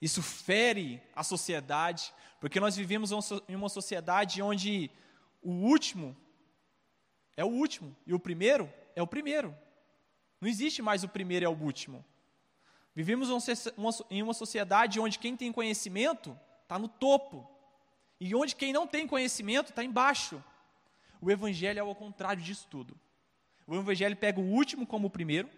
Isso 0.01 0.21
fere 0.21 1.01
a 1.15 1.23
sociedade, 1.23 2.13
porque 2.41 2.59
nós 2.59 2.75
vivemos 2.75 3.11
em 3.47 3.55
uma 3.55 3.69
sociedade 3.69 4.41
onde 4.41 4.91
o 5.41 5.49
último 5.49 6.13
é 7.37 7.45
o 7.45 7.47
último 7.47 7.95
e 8.05 8.13
o 8.13 8.19
primeiro 8.19 8.69
é 8.97 9.01
o 9.01 9.07
primeiro. 9.07 9.55
Não 10.41 10.49
existe 10.49 10.81
mais 10.81 11.05
o 11.05 11.07
primeiro 11.07 11.45
e 11.45 11.47
o 11.47 11.51
último. 11.51 12.03
Vivemos 12.93 13.29
em 14.09 14.21
uma 14.21 14.33
sociedade 14.33 14.99
onde 14.99 15.17
quem 15.17 15.37
tem 15.37 15.53
conhecimento 15.53 16.37
está 16.63 16.77
no 16.77 16.89
topo 16.89 17.49
e 18.19 18.35
onde 18.35 18.57
quem 18.57 18.73
não 18.73 18.85
tem 18.85 19.07
conhecimento 19.07 19.69
está 19.69 19.85
embaixo. 19.85 20.43
O 21.21 21.31
Evangelho 21.31 21.79
é 21.79 21.81
ao 21.81 21.95
contrário 21.95 22.43
disso 22.43 22.67
tudo. 22.69 22.99
O 23.65 23.75
Evangelho 23.75 24.15
pega 24.15 24.39
o 24.39 24.51
último 24.51 24.85
como 24.85 25.07
o 25.07 25.09
primeiro, 25.09 25.49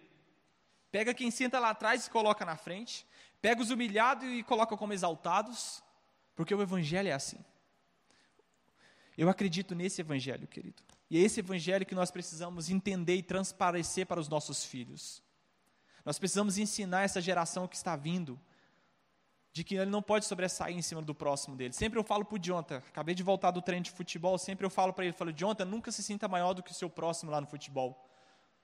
pega 0.90 1.14
quem 1.14 1.30
senta 1.30 1.58
lá 1.58 1.70
atrás 1.70 2.06
e 2.06 2.10
coloca 2.10 2.44
na 2.44 2.56
frente, 2.56 3.06
pega 3.40 3.60
os 3.60 3.70
humilhados 3.70 4.24
e 4.28 4.42
coloca 4.42 4.76
como 4.76 4.92
exaltados, 4.92 5.82
porque 6.34 6.54
o 6.54 6.62
Evangelho 6.62 7.08
é 7.08 7.12
assim. 7.12 7.44
Eu 9.16 9.28
acredito 9.28 9.74
nesse 9.74 10.00
Evangelho, 10.00 10.46
querido. 10.46 10.82
E 11.10 11.18
é 11.18 11.20
esse 11.20 11.40
evangelho 11.40 11.86
que 11.86 11.94
nós 11.94 12.10
precisamos 12.10 12.68
entender 12.68 13.14
e 13.14 13.22
transparecer 13.22 14.06
para 14.06 14.20
os 14.20 14.28
nossos 14.28 14.64
filhos. 14.64 15.22
Nós 16.04 16.18
precisamos 16.18 16.58
ensinar 16.58 17.02
essa 17.02 17.20
geração 17.20 17.68
que 17.68 17.76
está 17.76 17.94
vindo 17.94 18.40
de 19.56 19.64
que 19.64 19.74
ele 19.74 19.90
não 19.90 20.02
pode 20.02 20.26
sobressair 20.26 20.76
em 20.76 20.82
cima 20.82 21.00
do 21.00 21.14
próximo 21.14 21.56
dele. 21.56 21.72
Sempre 21.72 21.98
eu 21.98 22.04
falo 22.04 22.26
para 22.26 22.36
o 22.36 22.38
Jonathan, 22.38 22.76
acabei 22.76 23.14
de 23.14 23.22
voltar 23.22 23.50
do 23.50 23.62
treino 23.62 23.84
de 23.84 23.90
futebol, 23.90 24.36
sempre 24.36 24.66
eu 24.66 24.68
falo 24.68 24.92
para 24.92 25.06
ele, 25.06 25.14
falo, 25.14 25.32
Jonathan, 25.32 25.64
nunca 25.64 25.90
se 25.90 26.02
sinta 26.02 26.28
maior 26.28 26.52
do 26.52 26.62
que 26.62 26.72
o 26.72 26.74
seu 26.74 26.90
próximo 26.90 27.30
lá 27.30 27.40
no 27.40 27.46
futebol. 27.46 28.06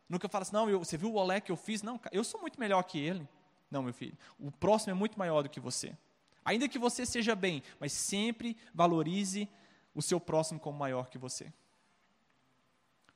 Nunca 0.06 0.28
fala 0.28 0.42
assim, 0.42 0.52
não, 0.52 0.68
eu, 0.68 0.80
você 0.80 0.98
viu 0.98 1.10
o 1.10 1.14
olé 1.14 1.40
que 1.40 1.50
eu 1.50 1.56
fiz? 1.56 1.82
Não, 1.82 1.98
eu 2.12 2.22
sou 2.22 2.42
muito 2.42 2.60
melhor 2.60 2.82
que 2.82 2.98
ele. 2.98 3.26
Não, 3.70 3.82
meu 3.82 3.94
filho, 3.94 4.14
o 4.38 4.52
próximo 4.52 4.90
é 4.90 4.94
muito 4.94 5.18
maior 5.18 5.40
do 5.42 5.48
que 5.48 5.58
você. 5.58 5.96
Ainda 6.44 6.68
que 6.68 6.78
você 6.78 7.06
seja 7.06 7.34
bem, 7.34 7.62
mas 7.80 7.90
sempre 7.92 8.54
valorize 8.74 9.48
o 9.94 10.02
seu 10.02 10.20
próximo 10.20 10.60
como 10.60 10.76
maior 10.76 11.08
que 11.08 11.16
você. 11.16 11.50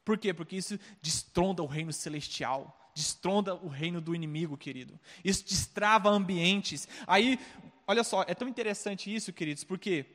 Por 0.02 0.16
quê? 0.16 0.32
Porque 0.32 0.56
isso 0.56 0.80
destronda 1.02 1.62
o 1.62 1.66
reino 1.66 1.92
celestial, 1.92 2.85
destronda 2.96 3.54
o 3.54 3.68
reino 3.68 4.00
do 4.00 4.14
inimigo, 4.14 4.56
querido. 4.56 4.98
Isso 5.22 5.44
destrava 5.44 6.08
ambientes. 6.08 6.88
Aí, 7.06 7.38
olha 7.86 8.02
só, 8.02 8.24
é 8.26 8.34
tão 8.34 8.48
interessante 8.48 9.14
isso, 9.14 9.34
queridos, 9.34 9.64
porque 9.64 10.06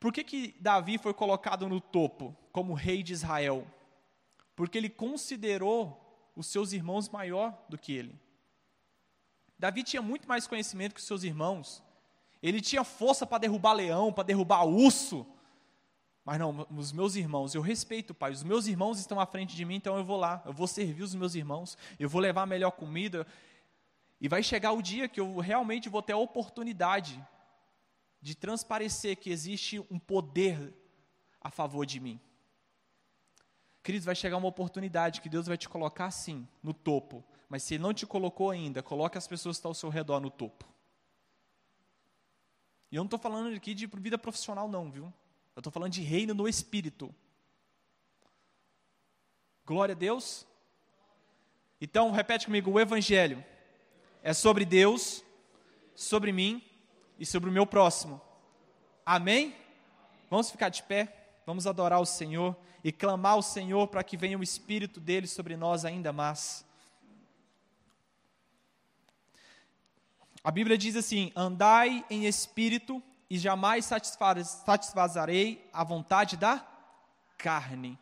por 0.00 0.12
que, 0.12 0.24
que 0.24 0.56
Davi 0.58 0.98
foi 0.98 1.14
colocado 1.14 1.68
no 1.68 1.80
topo 1.80 2.36
como 2.50 2.74
rei 2.74 3.00
de 3.00 3.12
Israel? 3.12 3.64
Porque 4.56 4.76
ele 4.76 4.90
considerou 4.90 6.32
os 6.34 6.48
seus 6.48 6.72
irmãos 6.72 7.08
maior 7.08 7.56
do 7.68 7.78
que 7.78 7.92
ele. 7.92 8.20
Davi 9.56 9.84
tinha 9.84 10.02
muito 10.02 10.26
mais 10.26 10.48
conhecimento 10.48 10.94
que 10.94 11.00
os 11.00 11.06
seus 11.06 11.22
irmãos. 11.22 11.80
Ele 12.42 12.60
tinha 12.60 12.82
força 12.82 13.24
para 13.24 13.38
derrubar 13.38 13.72
leão, 13.72 14.12
para 14.12 14.24
derrubar 14.24 14.64
urso. 14.64 15.24
Mas 16.24 16.38
não, 16.38 16.66
os 16.70 16.90
meus 16.90 17.16
irmãos, 17.16 17.54
eu 17.54 17.60
respeito, 17.60 18.14
Pai, 18.14 18.32
os 18.32 18.42
meus 18.42 18.66
irmãos 18.66 18.98
estão 18.98 19.20
à 19.20 19.26
frente 19.26 19.54
de 19.54 19.64
mim, 19.64 19.74
então 19.74 19.98
eu 19.98 20.04
vou 20.04 20.16
lá, 20.16 20.42
eu 20.46 20.54
vou 20.54 20.66
servir 20.66 21.02
os 21.02 21.14
meus 21.14 21.34
irmãos, 21.34 21.76
eu 21.98 22.08
vou 22.08 22.20
levar 22.20 22.42
a 22.42 22.46
melhor 22.46 22.70
comida. 22.70 23.26
E 24.18 24.26
vai 24.26 24.42
chegar 24.42 24.72
o 24.72 24.80
dia 24.80 25.06
que 25.06 25.20
eu 25.20 25.38
realmente 25.38 25.88
vou 25.88 26.00
ter 26.00 26.14
a 26.14 26.16
oportunidade 26.16 27.22
de 28.22 28.34
transparecer 28.34 29.18
que 29.18 29.28
existe 29.28 29.80
um 29.90 29.98
poder 29.98 30.72
a 31.42 31.50
favor 31.50 31.84
de 31.84 32.00
mim. 32.00 32.18
Queridos, 33.82 34.06
vai 34.06 34.14
chegar 34.14 34.38
uma 34.38 34.48
oportunidade 34.48 35.20
que 35.20 35.28
Deus 35.28 35.46
vai 35.46 35.58
te 35.58 35.68
colocar 35.68 36.10
sim, 36.10 36.48
no 36.62 36.72
topo. 36.72 37.22
Mas 37.50 37.62
se 37.64 37.74
Ele 37.74 37.82
não 37.82 37.92
te 37.92 38.06
colocou 38.06 38.50
ainda, 38.50 38.82
coloque 38.82 39.18
as 39.18 39.26
pessoas 39.28 39.56
que 39.56 39.58
estão 39.58 39.72
ao 39.72 39.74
seu 39.74 39.90
redor 39.90 40.20
no 40.20 40.30
topo. 40.30 40.64
E 42.90 42.96
eu 42.96 43.00
não 43.00 43.06
estou 43.06 43.18
falando 43.18 43.54
aqui 43.54 43.74
de 43.74 43.86
vida 43.86 44.16
profissional, 44.16 44.66
não, 44.66 44.90
viu? 44.90 45.12
Eu 45.54 45.60
estou 45.60 45.72
falando 45.72 45.92
de 45.92 46.02
reino 46.02 46.34
no 46.34 46.48
espírito. 46.48 47.14
Glória 49.64 49.94
a 49.94 49.98
Deus. 49.98 50.46
Então, 51.80 52.10
repete 52.10 52.46
comigo: 52.46 52.70
o 52.70 52.80
Evangelho 52.80 53.44
é 54.22 54.32
sobre 54.32 54.64
Deus, 54.64 55.22
sobre 55.94 56.32
mim 56.32 56.62
e 57.18 57.24
sobre 57.24 57.48
o 57.48 57.52
meu 57.52 57.66
próximo. 57.66 58.20
Amém? 59.06 59.54
Vamos 60.28 60.50
ficar 60.50 60.70
de 60.70 60.82
pé, 60.82 61.30
vamos 61.46 61.66
adorar 61.66 62.00
o 62.00 62.06
Senhor 62.06 62.56
e 62.82 62.90
clamar 62.90 63.32
ao 63.32 63.42
Senhor 63.42 63.86
para 63.86 64.02
que 64.02 64.16
venha 64.16 64.38
o 64.38 64.42
Espírito 64.42 64.98
dele 64.98 65.26
sobre 65.26 65.56
nós 65.56 65.84
ainda 65.84 66.12
mais. 66.12 66.66
A 70.42 70.50
Bíblia 70.50 70.76
diz 70.76 70.96
assim: 70.96 71.32
andai 71.34 72.04
em 72.10 72.26
espírito 72.26 73.02
e 73.34 73.38
jamais 73.38 73.84
satisfazarei 74.64 75.68
a 75.72 75.82
vontade 75.82 76.36
da 76.36 76.64
carne. 77.36 77.98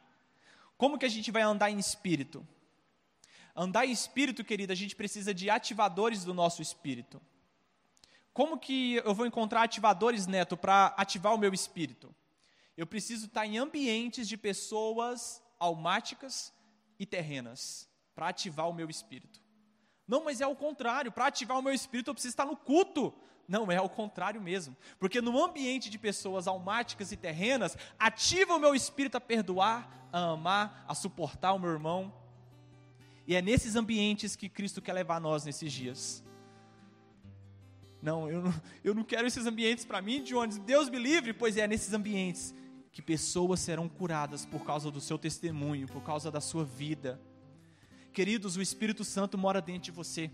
Como 0.76 0.98
que 0.98 1.06
a 1.06 1.08
gente 1.08 1.30
vai 1.30 1.40
andar 1.40 1.70
em 1.70 1.78
espírito? 1.78 2.46
Andar 3.56 3.86
em 3.86 3.92
espírito, 3.92 4.44
querida, 4.44 4.74
a 4.74 4.76
gente 4.76 4.94
precisa 4.94 5.32
de 5.32 5.48
ativadores 5.48 6.22
do 6.22 6.34
nosso 6.34 6.60
espírito. 6.60 7.18
Como 8.34 8.58
que 8.58 8.96
eu 8.96 9.14
vou 9.14 9.24
encontrar 9.24 9.62
ativadores, 9.62 10.26
Neto, 10.26 10.54
para 10.54 10.88
ativar 10.98 11.34
o 11.34 11.38
meu 11.38 11.54
espírito? 11.54 12.14
Eu 12.76 12.86
preciso 12.86 13.24
estar 13.24 13.46
em 13.46 13.56
ambientes 13.56 14.28
de 14.28 14.36
pessoas 14.36 15.42
almáticas 15.58 16.52
e 16.98 17.06
terrenas 17.06 17.88
para 18.14 18.28
ativar 18.28 18.68
o 18.68 18.74
meu 18.74 18.90
espírito. 18.90 19.40
Não, 20.06 20.22
mas 20.24 20.42
é 20.42 20.46
o 20.46 20.54
contrário. 20.54 21.10
Para 21.10 21.28
ativar 21.28 21.58
o 21.58 21.62
meu 21.62 21.72
espírito, 21.72 22.10
eu 22.10 22.14
preciso 22.14 22.34
estar 22.34 22.44
no 22.44 22.54
culto. 22.54 23.14
Não, 23.48 23.70
é 23.70 23.76
ao 23.76 23.88
contrário 23.88 24.40
mesmo. 24.40 24.76
Porque 24.98 25.20
no 25.20 25.42
ambiente 25.42 25.90
de 25.90 25.98
pessoas 25.98 26.46
almáticas 26.46 27.12
e 27.12 27.16
terrenas, 27.16 27.76
ativa 27.98 28.54
o 28.54 28.58
meu 28.58 28.74
espírito 28.74 29.16
a 29.16 29.20
perdoar, 29.20 30.08
a 30.12 30.30
amar, 30.30 30.84
a 30.88 30.94
suportar 30.94 31.52
o 31.52 31.58
meu 31.58 31.70
irmão. 31.70 32.12
E 33.26 33.34
é 33.34 33.42
nesses 33.42 33.76
ambientes 33.76 34.36
que 34.36 34.48
Cristo 34.48 34.80
quer 34.80 34.92
levar 34.92 35.20
nós 35.20 35.44
nesses 35.44 35.72
dias. 35.72 36.24
Não, 38.00 38.28
eu 38.28 38.42
não, 38.42 38.54
eu 38.82 38.94
não 38.94 39.04
quero 39.04 39.26
esses 39.26 39.46
ambientes 39.46 39.84
para 39.84 40.02
mim, 40.02 40.22
de 40.22 40.34
onde 40.34 40.58
Deus 40.58 40.88
me 40.88 40.98
livre, 40.98 41.32
pois 41.32 41.56
é 41.56 41.68
nesses 41.68 41.92
ambientes 41.92 42.52
que 42.90 43.00
pessoas 43.00 43.60
serão 43.60 43.88
curadas 43.88 44.44
por 44.44 44.64
causa 44.64 44.90
do 44.90 45.00
seu 45.00 45.16
testemunho, 45.16 45.86
por 45.86 46.02
causa 46.02 46.30
da 46.30 46.40
sua 46.40 46.64
vida. 46.64 47.20
Queridos, 48.12 48.56
o 48.56 48.62
Espírito 48.62 49.04
Santo 49.04 49.38
mora 49.38 49.62
dentro 49.62 49.84
de 49.84 49.90
você 49.90 50.30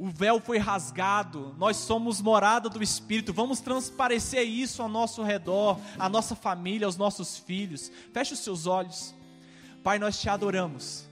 o 0.00 0.08
véu 0.08 0.40
foi 0.40 0.56
rasgado, 0.56 1.54
nós 1.58 1.76
somos 1.76 2.22
morada 2.22 2.70
do 2.70 2.82
Espírito, 2.82 3.34
vamos 3.34 3.60
transparecer 3.60 4.48
isso 4.48 4.80
ao 4.80 4.88
nosso 4.88 5.22
redor, 5.22 5.78
à 5.98 6.08
nossa 6.08 6.34
família, 6.34 6.86
aos 6.86 6.96
nossos 6.96 7.36
filhos. 7.36 7.92
Feche 8.10 8.32
os 8.32 8.38
seus 8.38 8.66
olhos. 8.66 9.14
Pai, 9.84 9.98
nós 9.98 10.18
te 10.18 10.26
adoramos, 10.30 11.06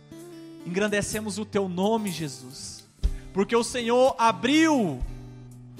engrandecemos 0.64 1.38
o 1.38 1.44
teu 1.44 1.68
nome, 1.68 2.10
Jesus, 2.10 2.82
porque 3.34 3.54
o 3.54 3.62
Senhor 3.62 4.14
abriu 4.16 5.02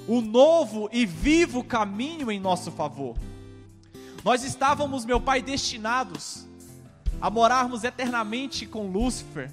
o 0.07 0.21
novo 0.21 0.87
e 0.91 1.03
vivo 1.03 1.63
caminho 1.63 2.31
em 2.31 2.39
nosso 2.39 2.71
favor. 2.71 3.17
Nós 4.23 4.43
estávamos, 4.43 5.03
meu 5.03 5.19
Pai, 5.19 5.41
destinados 5.41 6.45
a 7.19 7.27
morarmos 7.31 7.83
eternamente 7.83 8.67
com 8.67 8.85
Lúcifer, 8.85 9.51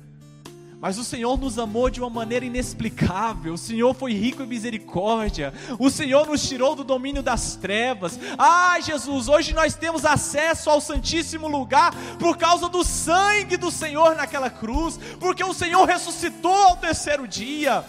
mas 0.78 0.98
o 0.98 1.04
Senhor 1.04 1.38
nos 1.38 1.58
amou 1.58 1.88
de 1.88 2.00
uma 2.00 2.10
maneira 2.10 2.44
inexplicável. 2.44 3.54
O 3.54 3.58
Senhor 3.58 3.94
foi 3.94 4.12
rico 4.12 4.42
em 4.42 4.46
misericórdia. 4.46 5.54
O 5.78 5.88
Senhor 5.88 6.26
nos 6.26 6.46
tirou 6.46 6.74
do 6.74 6.84
domínio 6.84 7.22
das 7.22 7.56
trevas. 7.56 8.18
Ah, 8.36 8.78
Jesus, 8.80 9.26
hoje 9.26 9.54
nós 9.54 9.74
temos 9.74 10.04
acesso 10.04 10.68
ao 10.68 10.80
Santíssimo 10.80 11.48
Lugar 11.48 11.94
por 12.18 12.36
causa 12.36 12.68
do 12.68 12.84
sangue 12.84 13.56
do 13.56 13.70
Senhor 13.70 14.14
naquela 14.16 14.50
cruz, 14.50 15.00
porque 15.18 15.42
o 15.42 15.54
Senhor 15.54 15.86
ressuscitou 15.86 16.54
ao 16.54 16.76
terceiro 16.76 17.26
dia. 17.26 17.82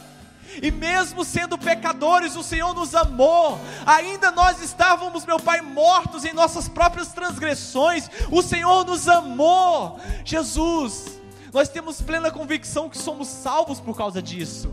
E 0.61 0.71
mesmo 0.71 1.25
sendo 1.25 1.57
pecadores, 1.57 2.37
o 2.37 2.41
Senhor 2.41 2.73
nos 2.73 2.95
amou. 2.95 3.59
Ainda 3.85 4.31
nós 4.31 4.61
estávamos, 4.61 5.25
meu 5.25 5.39
Pai, 5.39 5.61
mortos 5.61 6.23
em 6.23 6.33
nossas 6.33 6.69
próprias 6.69 7.09
transgressões. 7.09 8.09
O 8.31 8.41
Senhor 8.41 8.85
nos 8.85 9.09
amou. 9.09 9.99
Jesus, 10.23 11.16
nós 11.53 11.69
temos 11.69 12.01
plena 12.01 12.31
convicção 12.31 12.89
que 12.89 12.97
somos 12.97 13.27
salvos 13.27 13.79
por 13.79 13.95
causa 13.95 14.21
disso. 14.21 14.71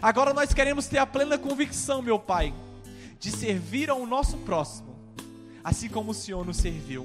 Agora 0.00 0.34
nós 0.34 0.52
queremos 0.52 0.86
ter 0.86 0.98
a 0.98 1.06
plena 1.06 1.38
convicção, 1.38 2.02
meu 2.02 2.18
Pai, 2.18 2.52
de 3.18 3.30
servir 3.30 3.88
ao 3.90 4.06
nosso 4.06 4.36
próximo, 4.38 4.96
assim 5.62 5.88
como 5.88 6.10
o 6.10 6.14
Senhor 6.14 6.44
nos 6.44 6.56
serviu. 6.56 7.04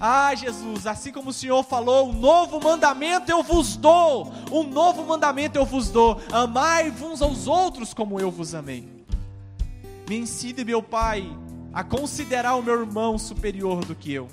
Ah, 0.00 0.34
Jesus, 0.34 0.86
assim 0.86 1.12
como 1.12 1.30
o 1.30 1.32
Senhor 1.32 1.62
falou, 1.62 2.08
um 2.08 2.12
novo 2.12 2.60
mandamento 2.60 3.30
eu 3.30 3.42
vos 3.42 3.76
dou, 3.76 4.32
um 4.50 4.64
novo 4.64 5.04
mandamento 5.04 5.56
eu 5.58 5.64
vos 5.64 5.90
dou: 5.90 6.20
amai 6.32 6.90
uns 6.90 7.22
aos 7.22 7.46
outros 7.46 7.94
como 7.94 8.18
eu 8.18 8.30
vos 8.30 8.54
amei. 8.54 8.88
Me 10.08 10.16
ensine, 10.16 10.64
meu 10.64 10.82
Pai, 10.82 11.24
a 11.72 11.84
considerar 11.84 12.56
o 12.56 12.62
meu 12.62 12.80
irmão 12.80 13.16
superior 13.16 13.84
do 13.84 13.94
que 13.94 14.12
eu 14.12 14.28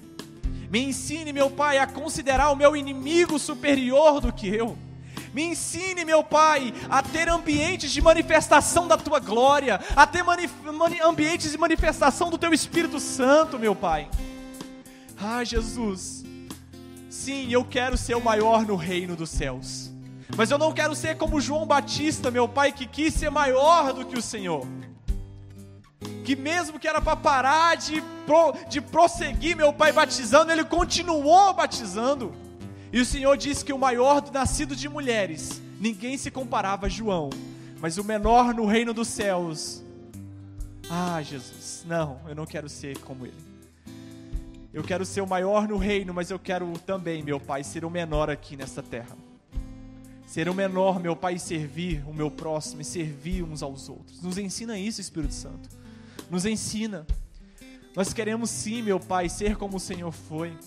me 0.70 0.84
ensine, 0.84 1.34
meu 1.34 1.50
Pai, 1.50 1.80
a 1.80 1.88
considerar 1.88 2.52
o 2.52 2.56
meu 2.56 2.76
inimigo 2.76 3.40
superior 3.40 4.22
do 4.22 4.32
que 4.32 4.48
eu. 4.48 4.78
Me 5.34 5.44
ensine, 5.44 6.06
meu 6.06 6.24
Pai, 6.24 6.74
a 6.90 7.02
ter 7.02 7.28
ambientes 7.28 7.92
de 7.92 8.02
manifestação 8.02 8.88
da 8.88 8.98
tua 8.98 9.20
glória, 9.20 9.80
a 9.96 10.06
ter 10.06 10.24
ambientes 11.04 11.52
de 11.52 11.58
manifestação 11.58 12.30
do 12.30 12.38
teu 12.38 12.54
Espírito 12.54 13.00
Santo, 13.00 13.58
meu 13.58 13.76
Pai. 13.76 14.10
Ah, 15.20 15.44
Jesus, 15.44 16.24
sim, 17.10 17.52
eu 17.52 17.66
quero 17.66 17.98
ser 17.98 18.16
o 18.16 18.24
maior 18.24 18.66
no 18.66 18.76
reino 18.76 19.16
dos 19.16 19.30
céus, 19.30 19.92
mas 20.38 20.52
eu 20.52 20.58
não 20.58 20.72
quero 20.72 20.96
ser 20.96 21.18
como 21.18 21.42
João 21.42 21.66
Batista, 21.66 22.32
meu 22.32 22.48
Pai, 22.48 22.72
que 22.72 22.86
quis 22.86 23.14
ser 23.14 23.30
maior 23.30 23.92
do 23.92 24.06
que 24.06 24.18
o 24.18 24.22
Senhor 24.22 24.66
que 26.30 26.36
mesmo 26.36 26.78
que 26.78 26.88
era 26.88 27.02
para 27.02 27.16
parar 27.16 27.76
de, 27.76 28.04
pro, 28.24 28.54
de 28.70 28.80
prosseguir 28.80 29.58
meu 29.58 29.74
pai 29.74 29.92
batizando, 29.92 30.52
ele 30.52 30.64
continuou 30.64 31.52
batizando. 31.56 32.32
E 32.94 33.02
o 33.02 33.06
Senhor 33.06 33.36
disse 33.36 33.66
que 33.66 33.74
o 33.74 33.80
maior 33.80 34.22
do 34.22 34.32
nascido 34.32 34.76
de 34.76 34.88
mulheres, 34.88 35.60
ninguém 35.82 36.20
se 36.20 36.30
comparava 36.30 36.86
a 36.86 36.90
João, 36.90 37.32
mas 37.82 37.98
o 37.98 38.04
menor 38.04 38.54
no 38.54 38.68
reino 38.68 38.94
dos 38.94 39.08
céus. 39.08 39.84
Ah, 40.88 41.20
Jesus, 41.24 41.84
não, 41.88 42.20
eu 42.28 42.36
não 42.36 42.46
quero 42.46 42.70
ser 42.70 43.00
como 43.00 43.26
ele. 43.26 43.34
Eu 44.72 44.84
quero 44.84 45.08
ser 45.08 45.22
o 45.22 45.28
maior 45.28 45.68
no 45.68 45.78
reino, 45.78 46.14
mas 46.14 46.30
eu 46.30 46.38
quero 46.38 46.72
também, 46.86 47.24
meu 47.24 47.40
Pai, 47.40 47.64
ser 47.64 47.84
o 47.84 47.90
menor 47.90 48.30
aqui 48.30 48.56
nesta 48.56 48.84
terra. 48.84 49.18
Ser 50.28 50.48
o 50.48 50.54
menor, 50.54 51.00
meu 51.00 51.16
Pai, 51.16 51.34
e 51.34 51.40
servir 51.40 52.04
o 52.08 52.14
meu 52.14 52.30
próximo 52.30 52.84
e 52.84 52.86
servir 52.86 53.42
uns 53.42 53.64
aos 53.64 53.90
outros. 53.90 54.22
Nos 54.22 54.38
ensina 54.38 54.78
isso, 54.78 55.02
Espírito 55.02 55.34
Santo. 55.34 55.79
Nos 56.30 56.46
ensina. 56.46 57.06
Nós 57.96 58.14
queremos 58.14 58.50
sim, 58.50 58.82
meu 58.82 59.00
Pai, 59.00 59.28
ser 59.30 59.56
como 59.56 59.78
o 59.78 59.80
Senhor 59.80 60.12
foi, 60.12 60.58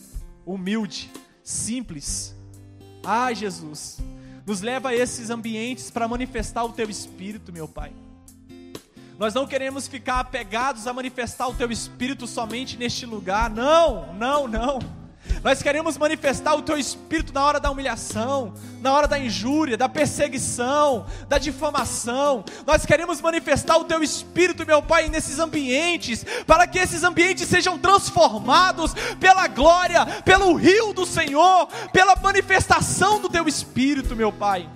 humilde, 0.44 1.10
simples. 1.42 2.34
Ah, 3.04 3.32
Jesus, 3.32 3.98
nos 4.44 4.60
leva 4.60 4.90
a 4.90 4.94
esses 4.94 5.30
ambientes 5.30 5.90
para 5.90 6.08
manifestar 6.08 6.64
o 6.64 6.72
Teu 6.72 6.90
Espírito, 6.90 7.52
meu 7.52 7.68
Pai. 7.68 7.92
Nós 9.18 9.34
não 9.34 9.46
queremos 9.46 9.86
ficar 9.86 10.18
apegados 10.18 10.86
a 10.86 10.92
manifestar 10.92 11.46
o 11.46 11.54
Teu 11.54 11.70
Espírito 11.70 12.26
somente 12.26 12.76
neste 12.76 13.06
lugar. 13.06 13.48
Não, 13.48 14.12
não, 14.14 14.48
não. 14.48 15.01
Nós 15.42 15.62
queremos 15.62 15.96
manifestar 15.96 16.54
o 16.54 16.62
teu 16.62 16.78
espírito 16.78 17.32
na 17.32 17.44
hora 17.44 17.60
da 17.60 17.70
humilhação, 17.70 18.54
na 18.80 18.92
hora 18.92 19.08
da 19.08 19.18
injúria, 19.18 19.76
da 19.76 19.88
perseguição, 19.88 21.06
da 21.28 21.38
difamação. 21.38 22.44
Nós 22.66 22.84
queremos 22.86 23.20
manifestar 23.20 23.76
o 23.76 23.84
teu 23.84 24.02
espírito, 24.02 24.66
meu 24.66 24.82
Pai, 24.82 25.08
nesses 25.08 25.38
ambientes, 25.38 26.24
para 26.46 26.66
que 26.66 26.78
esses 26.78 27.02
ambientes 27.02 27.48
sejam 27.48 27.78
transformados 27.78 28.94
pela 29.18 29.46
glória, 29.48 30.06
pelo 30.24 30.54
rio 30.54 30.92
do 30.92 31.06
Senhor, 31.06 31.66
pela 31.92 32.16
manifestação 32.16 33.20
do 33.20 33.28
teu 33.28 33.46
espírito, 33.48 34.14
meu 34.16 34.32
Pai. 34.32 34.68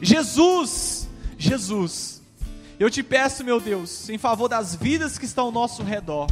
Jesus, 0.00 1.08
Jesus, 1.38 2.22
eu 2.78 2.90
te 2.90 3.02
peço, 3.02 3.44
meu 3.44 3.60
Deus, 3.60 4.08
em 4.08 4.18
favor 4.18 4.48
das 4.48 4.74
vidas 4.74 5.16
que 5.18 5.24
estão 5.24 5.46
ao 5.46 5.52
nosso 5.52 5.82
redor 5.82 6.26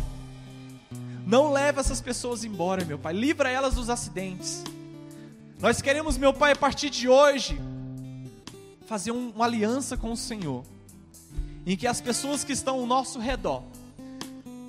não 1.31 1.53
leva 1.53 1.79
essas 1.79 2.01
pessoas 2.01 2.43
embora, 2.43 2.85
meu 2.85 2.99
Pai. 2.99 3.15
Livra 3.15 3.49
elas 3.49 3.75
dos 3.77 3.89
acidentes. 3.89 4.65
Nós 5.61 5.81
queremos, 5.81 6.19
meu 6.19 6.33
Pai, 6.33 6.53
a 6.53 6.57
partir 6.57 6.91
de 6.91 7.09
hoje, 7.09 7.61
fazer 8.87 9.13
um, 9.13 9.31
uma 9.31 9.45
aliança 9.45 9.97
com 9.97 10.11
o 10.11 10.17
Senhor, 10.17 10.65
em 11.65 11.77
que 11.77 11.87
as 11.87 12.01
pessoas 12.01 12.43
que 12.43 12.53
estão 12.53 12.81
ao 12.81 12.87
nosso 12.87 13.21
redor, 13.21 13.63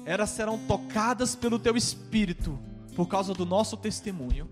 elas 0.06 0.30
serão 0.30 0.60
tocadas 0.68 1.34
pelo 1.34 1.58
Teu 1.58 1.76
Espírito, 1.76 2.60
por 2.96 3.08
causa 3.08 3.34
do 3.34 3.46
nosso 3.46 3.76
testemunho. 3.76 4.48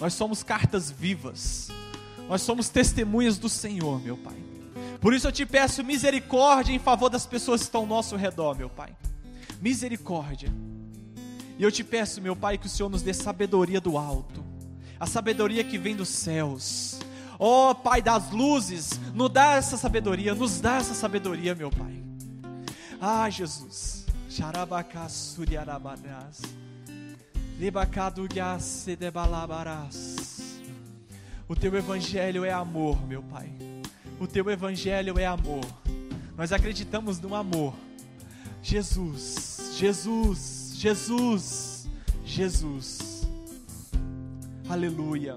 Nós 0.00 0.14
somos 0.14 0.42
cartas 0.42 0.90
vivas, 0.90 1.68
nós 2.28 2.42
somos 2.42 2.68
testemunhas 2.68 3.38
do 3.38 3.48
Senhor, 3.48 4.00
meu 4.00 4.16
Pai. 4.16 4.36
Por 5.00 5.14
isso 5.14 5.28
eu 5.28 5.32
te 5.32 5.46
peço 5.46 5.84
misericórdia 5.84 6.72
em 6.72 6.80
favor 6.80 7.08
das 7.08 7.26
pessoas 7.26 7.60
que 7.60 7.66
estão 7.66 7.82
ao 7.82 7.86
nosso 7.86 8.16
redor, 8.16 8.56
meu 8.56 8.68
Pai. 8.68 8.92
Misericórdia. 9.60 10.52
E 11.58 11.62
eu 11.64 11.72
te 11.72 11.82
peço, 11.82 12.22
meu 12.22 12.36
Pai, 12.36 12.56
que 12.56 12.66
o 12.66 12.70
Senhor 12.70 12.88
nos 12.88 13.02
dê 13.02 13.12
sabedoria 13.12 13.80
do 13.80 13.98
alto, 13.98 14.44
a 14.98 15.06
sabedoria 15.06 15.64
que 15.64 15.76
vem 15.76 15.96
dos 15.96 16.08
céus. 16.08 17.00
Ó 17.38 17.70
oh, 17.70 17.74
Pai 17.74 18.00
das 18.00 18.30
luzes, 18.30 18.98
nos 19.12 19.30
dá 19.30 19.54
essa 19.54 19.76
sabedoria, 19.76 20.34
nos 20.34 20.60
dá 20.60 20.76
essa 20.76 20.94
sabedoria, 20.94 21.54
meu 21.54 21.70
Pai. 21.70 22.00
Ah, 23.00 23.28
Jesus. 23.28 24.06
O 31.48 31.56
teu 31.56 31.74
evangelho 31.74 32.44
é 32.44 32.52
amor, 32.52 33.04
meu 33.06 33.22
Pai. 33.22 33.50
O 34.20 34.26
teu 34.26 34.48
evangelho 34.48 35.18
é 35.18 35.26
amor. 35.26 35.64
Nós 36.36 36.52
acreditamos 36.52 37.18
no 37.18 37.34
amor. 37.34 37.74
Jesus, 38.62 39.74
Jesus, 39.76 40.57
Jesus, 40.80 41.88
Jesus. 42.24 43.22
Aleluia. 44.70 45.34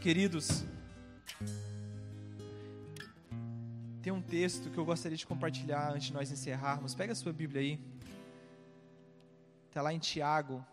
Queridos, 0.00 0.64
tem 4.02 4.10
um 4.10 4.22
texto 4.22 4.70
que 4.70 4.78
eu 4.78 4.84
gostaria 4.86 5.18
de 5.18 5.26
compartilhar 5.26 5.92
antes 5.92 6.06
de 6.06 6.14
nós 6.14 6.30
encerrarmos. 6.32 6.94
Pega 6.94 7.12
a 7.12 7.14
sua 7.14 7.34
Bíblia 7.34 7.60
aí. 7.60 7.78
Está 9.68 9.82
lá 9.82 9.92
em 9.92 9.98
Tiago. 9.98 10.66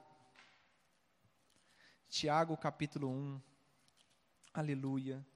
Tiago 2.07 2.55
capítulo 2.55 3.09
1. 3.09 3.41
Aleluia. 4.53 5.27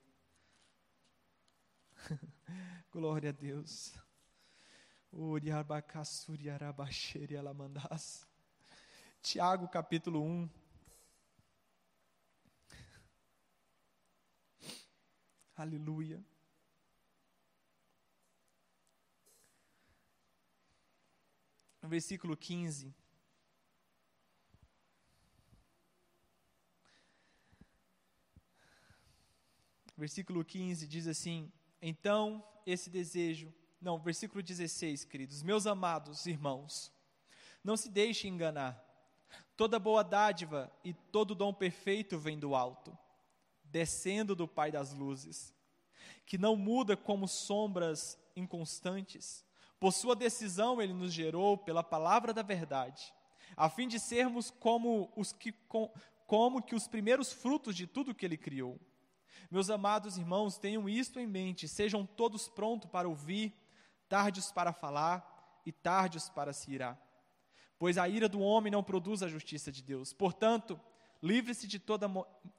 Glória 2.93 3.31
a 3.31 3.33
Deus. 3.33 3.93
Tiago 9.21 9.67
capítulo 9.67 10.23
1. 10.23 10.49
Aleluia. 15.53 16.23
No 21.81 21.89
versículo 21.89 22.37
15. 22.37 22.95
Versículo 29.97 30.45
15 30.45 30.87
diz 30.87 31.05
assim: 31.05 31.51
Então 31.81 32.47
esse 32.65 32.89
desejo 32.89 33.53
não, 33.81 33.97
versículo 33.97 34.43
16, 34.43 35.05
queridos. 35.05 35.41
Meus 35.41 35.65
amados 35.65 36.27
irmãos, 36.27 36.91
não 37.63 37.75
se 37.75 37.89
deixem 37.89 38.31
enganar. 38.31 38.79
Toda 39.57 39.79
boa 39.79 40.03
dádiva 40.03 40.71
e 40.83 40.93
todo 40.93 41.33
dom 41.33 41.51
perfeito 41.51 42.19
vem 42.19 42.37
do 42.37 42.53
alto, 42.53 42.95
descendo 43.63 44.35
do 44.35 44.47
Pai 44.47 44.71
das 44.71 44.93
luzes, 44.93 45.53
que 46.25 46.37
não 46.37 46.55
muda 46.55 46.95
como 46.95 47.27
sombras 47.27 48.19
inconstantes. 48.35 49.43
Por 49.79 49.91
sua 49.91 50.15
decisão 50.15 50.79
ele 50.79 50.93
nos 50.93 51.11
gerou 51.11 51.57
pela 51.57 51.83
palavra 51.83 52.33
da 52.33 52.43
verdade, 52.43 53.11
a 53.57 53.67
fim 53.67 53.87
de 53.87 53.99
sermos 53.99 54.51
como 54.51 55.11
os 55.15 55.33
que 55.33 55.53
como 56.27 56.61
que 56.61 56.75
os 56.75 56.87
primeiros 56.87 57.33
frutos 57.33 57.75
de 57.75 57.85
tudo 57.85 58.15
que 58.15 58.25
ele 58.25 58.37
criou. 58.37 58.79
Meus 59.49 59.69
amados 59.69 60.17
irmãos, 60.17 60.57
tenham 60.57 60.87
isto 60.87 61.19
em 61.19 61.27
mente, 61.27 61.67
sejam 61.67 62.05
todos 62.05 62.47
prontos 62.47 62.89
para 62.89 63.09
ouvir, 63.09 63.53
tardes 64.11 64.51
para 64.51 64.73
falar 64.73 65.61
e 65.65 65.71
tardes 65.71 66.27
para 66.27 66.51
se 66.51 66.69
irar. 66.69 66.99
Pois 67.79 67.97
a 67.97 68.09
ira 68.09 68.27
do 68.27 68.41
homem 68.41 68.69
não 68.69 68.83
produz 68.83 69.23
a 69.23 69.29
justiça 69.29 69.71
de 69.71 69.81
Deus. 69.81 70.11
Portanto, 70.11 70.77
livre-se 71.23 71.65
de 71.65 71.79
toda, 71.79 72.11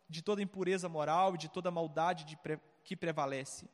de 0.08 0.22
toda 0.22 0.40
impureza 0.40 0.88
moral 0.88 1.34
e 1.34 1.38
de 1.38 1.50
toda 1.50 1.70
maldade 1.70 2.24
de 2.24 2.38
que 2.82 2.96
prevalece. 2.96 3.68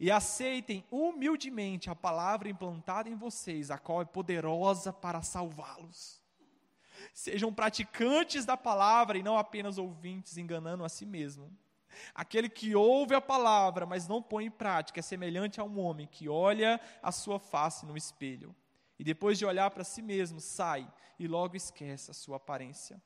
E 0.00 0.10
aceitem 0.10 0.84
humildemente 0.90 1.88
a 1.88 1.94
palavra 1.94 2.48
implantada 2.48 3.08
em 3.08 3.14
vocês, 3.14 3.70
a 3.70 3.78
qual 3.78 4.02
é 4.02 4.04
poderosa 4.04 4.92
para 4.92 5.22
salvá-los. 5.22 6.20
Sejam 7.12 7.54
praticantes 7.54 8.44
da 8.44 8.56
palavra 8.56 9.16
e 9.16 9.22
não 9.22 9.38
apenas 9.38 9.78
ouvintes, 9.78 10.36
enganando 10.36 10.84
a 10.84 10.88
si 10.88 11.06
mesmo. 11.06 11.56
Aquele 12.14 12.48
que 12.48 12.74
ouve 12.74 13.14
a 13.14 13.20
palavra, 13.20 13.86
mas 13.86 14.08
não 14.08 14.22
põe 14.22 14.46
em 14.46 14.50
prática, 14.50 15.00
é 15.00 15.02
semelhante 15.02 15.60
a 15.60 15.64
um 15.64 15.78
homem 15.78 16.06
que 16.06 16.28
olha 16.28 16.80
a 17.02 17.12
sua 17.12 17.38
face 17.38 17.86
no 17.86 17.96
espelho 17.96 18.54
e 18.98 19.04
depois 19.04 19.38
de 19.38 19.44
olhar 19.44 19.70
para 19.70 19.84
si 19.84 20.02
mesmo, 20.02 20.40
sai 20.40 20.90
e 21.18 21.26
logo 21.26 21.56
esquece 21.56 22.10
a 22.10 22.14
sua 22.14 22.36
aparência. 22.36 23.02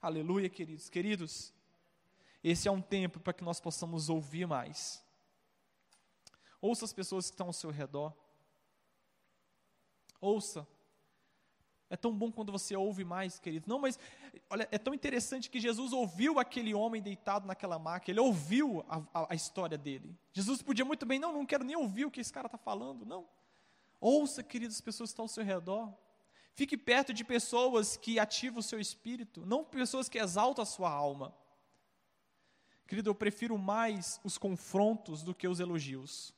Aleluia, 0.00 0.48
queridos. 0.48 0.88
Queridos, 0.88 1.52
esse 2.42 2.68
é 2.68 2.70
um 2.70 2.80
tempo 2.80 3.20
para 3.20 3.32
que 3.32 3.44
nós 3.44 3.60
possamos 3.60 4.08
ouvir 4.08 4.46
mais. 4.46 5.02
Ouça 6.60 6.84
as 6.84 6.92
pessoas 6.92 7.26
que 7.26 7.34
estão 7.34 7.48
ao 7.48 7.52
seu 7.52 7.70
redor. 7.70 8.12
Ouça. 10.20 10.66
É 11.88 11.96
tão 11.96 12.12
bom 12.12 12.32
quando 12.32 12.50
você 12.50 12.74
ouve 12.74 13.04
mais, 13.04 13.38
querido. 13.38 13.66
Não, 13.68 13.78
mas 13.78 13.98
olha, 14.50 14.68
é 14.72 14.78
tão 14.78 14.92
interessante 14.92 15.48
que 15.48 15.60
Jesus 15.60 15.92
ouviu 15.92 16.40
aquele 16.40 16.74
homem 16.74 17.00
deitado 17.00 17.46
naquela 17.46 17.78
maca, 17.78 18.10
ele 18.10 18.18
ouviu 18.18 18.84
a, 18.88 19.02
a, 19.14 19.26
a 19.30 19.34
história 19.34 19.78
dele. 19.78 20.16
Jesus 20.32 20.62
podia 20.62 20.84
muito 20.84 21.06
bem, 21.06 21.18
não, 21.18 21.32
não 21.32 21.46
quero 21.46 21.62
nem 21.62 21.76
ouvir 21.76 22.04
o 22.04 22.10
que 22.10 22.20
esse 22.20 22.32
cara 22.32 22.46
está 22.46 22.58
falando, 22.58 23.06
não. 23.06 23.28
Ouça, 24.00 24.42
queridas, 24.42 24.76
as 24.76 24.80
pessoas 24.80 25.10
que 25.10 25.12
estão 25.12 25.24
ao 25.24 25.28
seu 25.28 25.44
redor. 25.44 25.92
Fique 26.54 26.76
perto 26.76 27.12
de 27.12 27.22
pessoas 27.22 27.96
que 27.96 28.18
ativam 28.18 28.60
o 28.60 28.62
seu 28.62 28.80
espírito, 28.80 29.44
não 29.46 29.62
pessoas 29.62 30.08
que 30.08 30.18
exaltam 30.18 30.62
a 30.62 30.66
sua 30.66 30.90
alma. 30.90 31.34
Querido, 32.86 33.10
eu 33.10 33.14
prefiro 33.14 33.58
mais 33.58 34.20
os 34.24 34.38
confrontos 34.38 35.22
do 35.22 35.34
que 35.34 35.46
os 35.46 35.60
elogios. 35.60 36.34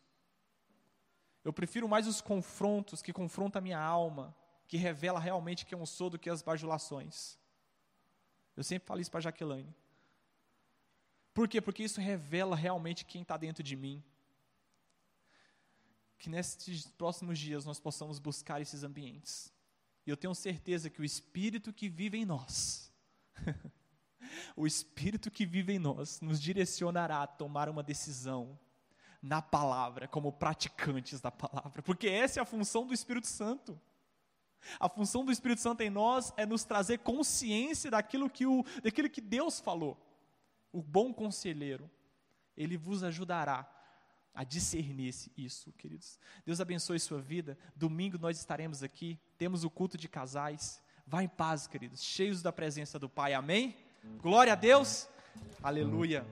Eu 1.44 1.52
prefiro 1.52 1.88
mais 1.88 2.06
os 2.06 2.20
confrontos 2.20 3.00
que 3.00 3.12
confrontam 3.12 3.60
a 3.60 3.62
minha 3.62 3.80
alma, 3.80 4.34
que 4.68 4.76
revela 4.76 5.18
realmente 5.18 5.64
quem 5.64 5.78
eu 5.78 5.86
sou 5.86 6.10
do 6.10 6.18
que 6.18 6.28
as 6.28 6.42
bajulações. 6.42 7.38
Eu 8.54 8.62
sempre 8.62 8.86
falo 8.86 9.00
isso 9.00 9.10
para 9.10 9.20
Jaqueline. 9.20 9.74
Por 11.32 11.48
quê? 11.48 11.60
Porque 11.60 11.82
isso 11.82 12.00
revela 12.00 12.54
realmente 12.54 13.04
quem 13.04 13.22
está 13.22 13.36
dentro 13.36 13.62
de 13.62 13.74
mim. 13.74 14.04
Que 16.18 16.28
nesses 16.28 16.86
próximos 16.86 17.38
dias 17.38 17.64
nós 17.64 17.80
possamos 17.80 18.18
buscar 18.18 18.60
esses 18.60 18.82
ambientes. 18.84 19.52
E 20.06 20.10
eu 20.10 20.16
tenho 20.16 20.34
certeza 20.34 20.90
que 20.90 21.00
o 21.00 21.04
Espírito 21.04 21.72
que 21.72 21.88
vive 21.88 22.18
em 22.18 22.26
nós, 22.26 22.92
o 24.54 24.66
Espírito 24.66 25.30
que 25.30 25.46
vive 25.46 25.74
em 25.74 25.78
nós, 25.78 26.20
nos 26.20 26.40
direcionará 26.40 27.22
a 27.22 27.26
tomar 27.26 27.68
uma 27.68 27.82
decisão 27.82 28.58
na 29.22 29.40
palavra, 29.40 30.06
como 30.06 30.32
praticantes 30.32 31.20
da 31.20 31.30
palavra, 31.30 31.82
porque 31.82 32.08
essa 32.08 32.38
é 32.38 32.42
a 32.42 32.46
função 32.46 32.86
do 32.86 32.94
Espírito 32.94 33.26
Santo. 33.26 33.80
A 34.78 34.88
função 34.88 35.24
do 35.24 35.32
Espírito 35.32 35.60
Santo 35.60 35.80
em 35.82 35.90
nós 35.90 36.32
é 36.36 36.44
nos 36.44 36.64
trazer 36.64 36.98
consciência 36.98 37.90
daquilo 37.90 38.28
que, 38.28 38.46
o, 38.46 38.64
daquilo 38.82 39.08
que 39.08 39.20
Deus 39.20 39.60
falou. 39.60 39.96
O 40.72 40.82
bom 40.82 41.12
conselheiro, 41.12 41.90
ele 42.56 42.76
vos 42.76 43.02
ajudará 43.02 43.68
a 44.34 44.44
discernir 44.44 45.14
isso, 45.36 45.72
queridos. 45.72 46.18
Deus 46.44 46.60
abençoe 46.60 47.00
sua 47.00 47.20
vida. 47.20 47.58
Domingo 47.74 48.18
nós 48.18 48.38
estaremos 48.38 48.82
aqui, 48.82 49.18
temos 49.36 49.64
o 49.64 49.70
culto 49.70 49.96
de 49.96 50.08
casais. 50.08 50.80
Vá 51.06 51.22
em 51.22 51.28
paz, 51.28 51.66
queridos, 51.66 52.02
cheios 52.02 52.42
da 52.42 52.52
presença 52.52 52.98
do 52.98 53.08
Pai. 53.08 53.34
Amém? 53.34 53.76
Glória 54.20 54.52
a 54.52 54.56
Deus. 54.56 55.08
Aleluia. 55.62 56.24